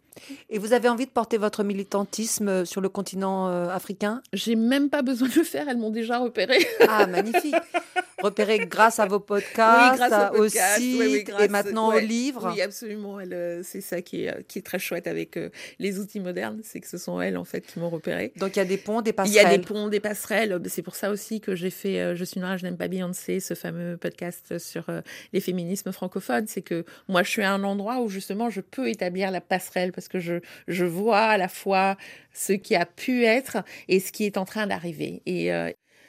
Et 0.49 0.59
vous 0.59 0.73
avez 0.73 0.89
envie 0.89 1.07
de 1.07 1.11
porter 1.11 1.37
votre 1.37 1.63
militantisme 1.63 2.49
euh, 2.49 2.65
sur 2.65 2.81
le 2.81 2.89
continent 2.89 3.49
euh, 3.49 3.69
africain? 3.69 4.23
J'ai 4.33 4.57
même 4.57 4.89
pas 4.89 5.03
besoin 5.03 5.29
de 5.29 5.35
le 5.35 5.45
faire, 5.45 5.69
elles 5.69 5.77
m'ont 5.77 5.91
déjà 5.91 6.19
repéré. 6.19 6.59
Ah, 6.89 7.07
magnifique. 7.07 7.55
Repéré 8.23 8.59
grâce 8.67 8.99
à 8.99 9.05
vos 9.07 9.21
podcasts, 9.21 10.01
à- 10.01 10.33
au 10.33 10.49
site 10.49 11.31
et 11.39 11.49
maintenant 11.49 11.89
au 11.95 11.99
livre. 11.99 12.51
Oui, 12.55 12.63
absolument. 12.63 13.19
euh, 13.21 13.61
C'est 13.63 13.83
ça 13.83 14.01
qui 14.01 14.25
est, 14.25 14.31
euh, 14.35 14.41
qui 14.49 14.59
est 14.59 14.63
très 14.63 14.79
chouette 14.79 15.07
avec 15.07 15.37
euh, 15.37 15.51
les 15.79 15.99
outils 15.99 16.21
modernes, 16.21 16.61
c'est 16.63 16.81
que 16.81 16.87
ce 16.89 16.97
sont 16.97 17.21
elles 17.21 17.37
en 17.37 17.45
fait 17.45 17.61
qui 17.61 17.79
m'ont 17.79 17.91
repéré. 17.91 18.33
Donc 18.37 18.57
il 18.57 18.59
y 18.59 18.63
a 18.63 18.65
des 18.65 18.79
ponts, 18.79 19.03
des 19.03 19.11
Il 19.11 19.15
passerelles. 19.15 19.43
y 19.53 19.55
a 19.55 19.59
des 19.59 19.63
ponts, 19.65 19.89
des 19.89 20.01
passerelles. 20.01 20.59
C'est 20.67 20.83
pour 20.83 20.95
ça 20.95 21.11
aussi 21.11 21.41
que 21.43 21.55
j'ai 21.55 21.69
fait 21.71 22.01
euh, 22.01 22.15
Je 22.17 22.25
suis 22.25 22.41
noire, 22.41 22.57
je 22.57 22.65
n'aime 22.65 22.79
pas 22.79 22.89
Beyoncé, 22.89 23.39
ce 23.41 23.53
fameux 23.53 23.99
podcast 23.99 24.57
sur 24.59 24.89
euh, 24.89 25.03
les 25.35 25.41
féminismes 25.41 25.93
francophones. 25.93 26.47
C'est 26.47 26.63
que 26.63 26.85
moi, 27.09 27.23
je 27.23 27.29
suis 27.31 27.43
à 27.43 27.53
un 27.53 27.65
endroit 27.65 28.01
où 28.01 28.09
justement 28.09 28.49
je 28.49 28.63
peux 28.63 28.89
établir 28.89 29.31
la 29.31 29.43
passerelle 29.43 29.93
parce 29.93 30.09
que 30.09 30.21
je, 30.21 30.37
je 30.69 30.85
vois 30.87 31.21
à 31.21 31.37
la 31.37 31.49
fois 31.49 31.97
ce 32.33 32.55
qui 32.55 32.75
a 32.77 32.87
pu 32.87 33.25
être 33.25 33.59
et 33.89 34.01
ce 34.01 34.11
qui 34.11 34.25
est 34.25 34.39
en 34.39 34.45
train 34.47 34.67
d'arriver. 34.67 35.21
Et 35.27 35.53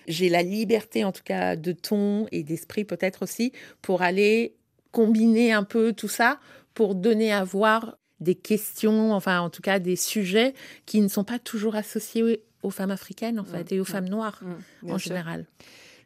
j'ai 0.07 0.29
la 0.29 0.41
liberté, 0.43 1.03
en 1.03 1.11
tout 1.11 1.23
cas, 1.23 1.55
de 1.55 1.71
ton 1.71 2.27
et 2.31 2.43
d'esprit 2.43 2.85
peut-être 2.85 3.23
aussi, 3.23 3.51
pour 3.81 4.01
aller 4.01 4.55
combiner 4.91 5.51
un 5.53 5.63
peu 5.63 5.93
tout 5.93 6.07
ça, 6.07 6.39
pour 6.73 6.95
donner 6.95 7.31
à 7.33 7.43
voir 7.43 7.97
des 8.19 8.35
questions, 8.35 9.13
enfin 9.13 9.39
en 9.41 9.49
tout 9.49 9.61
cas 9.61 9.79
des 9.79 9.95
sujets 9.95 10.53
qui 10.85 11.01
ne 11.01 11.07
sont 11.07 11.23
pas 11.23 11.37
toujours 11.39 11.75
associés 11.75 12.41
aux 12.63 12.71
femmes 12.71 12.89
africaines 12.91 13.39
en 13.39 13.43
fait 13.43 13.71
et 13.71 13.79
aux 13.79 13.85
femmes 13.85 14.09
noires 14.09 14.39
Mmh, 14.41 14.55
bien 14.83 14.95
en 14.95 14.97
sûr. 14.97 15.09
général. 15.09 15.45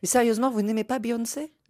Mais 0.01 0.07
sérieusement, 0.09 0.49
vous 0.51 0.61
n'aimez 0.61 0.83
pas 0.83 0.99
Beyoncé? 0.99 1.53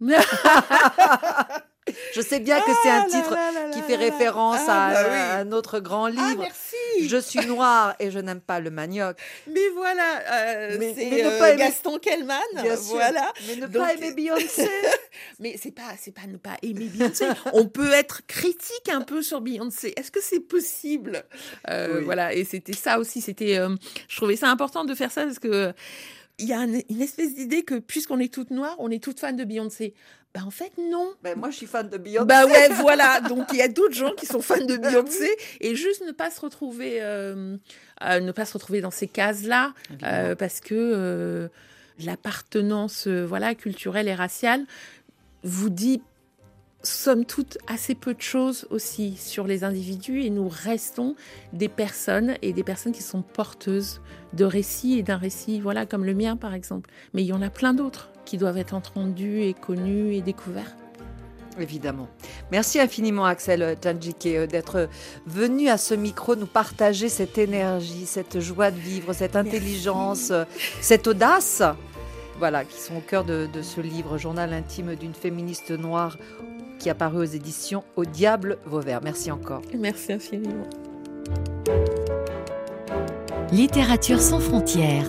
Je 2.14 2.20
sais 2.20 2.38
bien 2.38 2.60
que 2.60 2.70
c'est 2.84 2.90
un 2.90 3.00
là 3.00 3.04
titre 3.10 3.32
là 3.34 3.50
là 3.52 3.70
qui 3.70 3.80
fait 3.82 3.96
référence 3.96 4.60
Ah, 4.68 4.86
à, 4.88 4.92
bah 4.94 5.08
oui. 5.10 5.16
à 5.16 5.34
un 5.38 5.50
autre 5.50 5.80
grand 5.80 6.04
Ah 6.04 6.10
livre. 6.10 6.38
merci. 6.42 7.08
je 7.08 7.16
suis 7.16 7.44
noire 7.46 7.96
et 7.98 8.12
je 8.12 8.20
n'aime 8.20 8.40
pas 8.40 8.60
le 8.60 8.70
manioc. 8.70 9.16
Mais 9.48 9.68
voilà, 9.74 10.20
euh, 10.32 10.76
c'est 10.94 11.24
euh, 11.24 11.38
aimer- 11.48 11.56
Gaston 11.58 11.98
Kellman, 11.98 12.38
voilà. 12.82 13.32
Mais 13.48 13.56
ne 13.56 13.66
Donc- 13.66 13.82
pas 13.82 13.94
aimer 13.94 14.12
Beyoncé. 14.12 14.68
Mais 15.40 15.56
c'est 15.60 15.72
pas, 15.72 15.82
c'est 16.00 16.14
pas 16.14 16.26
ne 16.28 16.36
pas 16.36 16.56
aimer 16.62 16.86
Beyoncé. 16.86 17.26
On 17.52 17.66
peut 17.66 17.90
être 17.92 18.24
critique 18.28 18.88
un 18.88 19.00
peu 19.00 19.20
sur 19.20 19.40
Beyoncé. 19.40 19.92
Est-ce 19.96 20.12
que 20.12 20.20
c'est 20.22 20.40
possible? 20.40 21.24
Euh, 21.68 21.98
Oui. 21.98 22.04
Voilà. 22.04 22.32
Et 22.32 22.44
c'était 22.44 22.74
ça 22.74 23.00
aussi. 23.00 23.20
C'était, 23.20 23.58
je 24.08 24.16
trouvais 24.16 24.36
ça 24.36 24.48
important 24.50 24.84
de 24.84 24.94
faire 24.94 25.10
ça 25.10 25.24
parce 25.24 25.40
que 25.40 25.72
il 26.38 26.46
y 26.48 26.52
a 26.52 26.60
un- 26.60 26.80
une 26.88 27.02
espèce 27.02 27.34
d'idée 27.34 27.62
que 27.64 27.74
puisqu'on 27.74 28.20
est 28.20 28.32
toutes 28.32 28.50
noires, 28.50 28.76
on 28.78 28.90
est 28.90 29.02
toutes 29.02 29.18
fans 29.20 29.32
de 29.32 29.44
Beyoncé. 29.44 29.94
Bah 30.34 30.40
en 30.46 30.50
fait 30.50 30.72
non. 30.78 31.12
ben, 31.22 31.38
moi, 31.38 31.50
je 31.50 31.56
suis 31.56 31.66
fan 31.66 31.88
de 31.90 31.98
Beyoncé. 31.98 32.26
Bah 32.26 32.46
ouais, 32.46 32.68
voilà. 32.70 33.20
Donc 33.28 33.48
il 33.52 33.58
y 33.58 33.62
a 33.62 33.68
d'autres 33.68 33.94
gens 33.94 34.12
qui 34.12 34.24
sont 34.24 34.40
fans 34.40 34.64
de 34.64 34.76
Beyoncé 34.76 35.30
et 35.60 35.74
juste 35.74 36.02
ne 36.06 36.12
pas 36.12 36.30
se 36.30 36.40
retrouver, 36.40 37.02
euh, 37.02 37.56
euh, 38.02 38.20
ne 38.20 38.32
pas 38.32 38.46
se 38.46 38.54
retrouver 38.54 38.80
dans 38.80 38.90
ces 38.90 39.08
cases-là 39.08 39.74
euh, 40.04 40.34
parce 40.34 40.60
que 40.60 40.74
euh, 40.74 41.48
l'appartenance, 42.02 43.06
voilà, 43.06 43.54
culturelle 43.54 44.08
et 44.08 44.14
raciale 44.14 44.64
vous 45.42 45.68
dit 45.68 46.00
somme 46.82 47.24
toute 47.24 47.58
assez 47.68 47.94
peu 47.94 48.14
de 48.14 48.22
choses 48.22 48.66
aussi 48.70 49.16
sur 49.16 49.46
les 49.46 49.64
individus 49.64 50.22
et 50.22 50.30
nous 50.30 50.48
restons 50.48 51.14
des 51.52 51.68
personnes 51.68 52.36
et 52.42 52.52
des 52.52 52.64
personnes 52.64 52.92
qui 52.92 53.02
sont 53.02 53.22
porteuses 53.22 54.00
de 54.32 54.44
récits 54.44 54.98
et 54.98 55.02
d'un 55.02 55.18
récit, 55.18 55.60
voilà, 55.60 55.84
comme 55.84 56.04
le 56.04 56.14
mien 56.14 56.36
par 56.36 56.54
exemple. 56.54 56.90
Mais 57.12 57.22
il 57.22 57.26
y 57.26 57.32
en 57.32 57.42
a 57.42 57.50
plein 57.50 57.74
d'autres 57.74 58.11
qui 58.24 58.38
doivent 58.38 58.58
être 58.58 58.74
entendus 58.74 59.42
et 59.42 59.54
connus 59.54 60.14
et 60.14 60.20
découverts. 60.20 60.76
Évidemment. 61.58 62.08
Merci 62.50 62.80
infiniment, 62.80 63.26
Axel 63.26 63.76
Tandjike, 63.80 64.26
euh, 64.26 64.46
d'être 64.46 64.88
venu 65.26 65.68
à 65.68 65.76
ce 65.76 65.94
micro 65.94 66.34
nous 66.34 66.46
partager 66.46 67.08
cette 67.08 67.36
énergie, 67.36 68.06
cette 68.06 68.40
joie 68.40 68.70
de 68.70 68.78
vivre, 68.78 69.12
cette 69.12 69.36
intelligence, 69.36 70.30
euh, 70.30 70.44
cette 70.80 71.06
audace. 71.06 71.62
Voilà, 72.38 72.64
qui 72.64 72.80
sont 72.80 72.96
au 72.96 73.00
cœur 73.00 73.24
de, 73.24 73.46
de 73.52 73.62
ce 73.62 73.80
livre, 73.80 74.16
Journal 74.16 74.52
intime 74.52 74.94
d'une 74.96 75.14
féministe 75.14 75.70
noire, 75.70 76.16
qui 76.78 76.88
est 76.88 76.92
apparu 76.92 77.18
aux 77.18 77.24
éditions 77.24 77.84
Au 77.96 78.04
Diable 78.04 78.58
Vauvert. 78.64 79.00
Merci 79.02 79.30
encore. 79.30 79.62
Merci 79.78 80.14
infiniment. 80.14 80.66
Littérature 83.52 84.20
sans 84.20 84.40
frontières. 84.40 85.08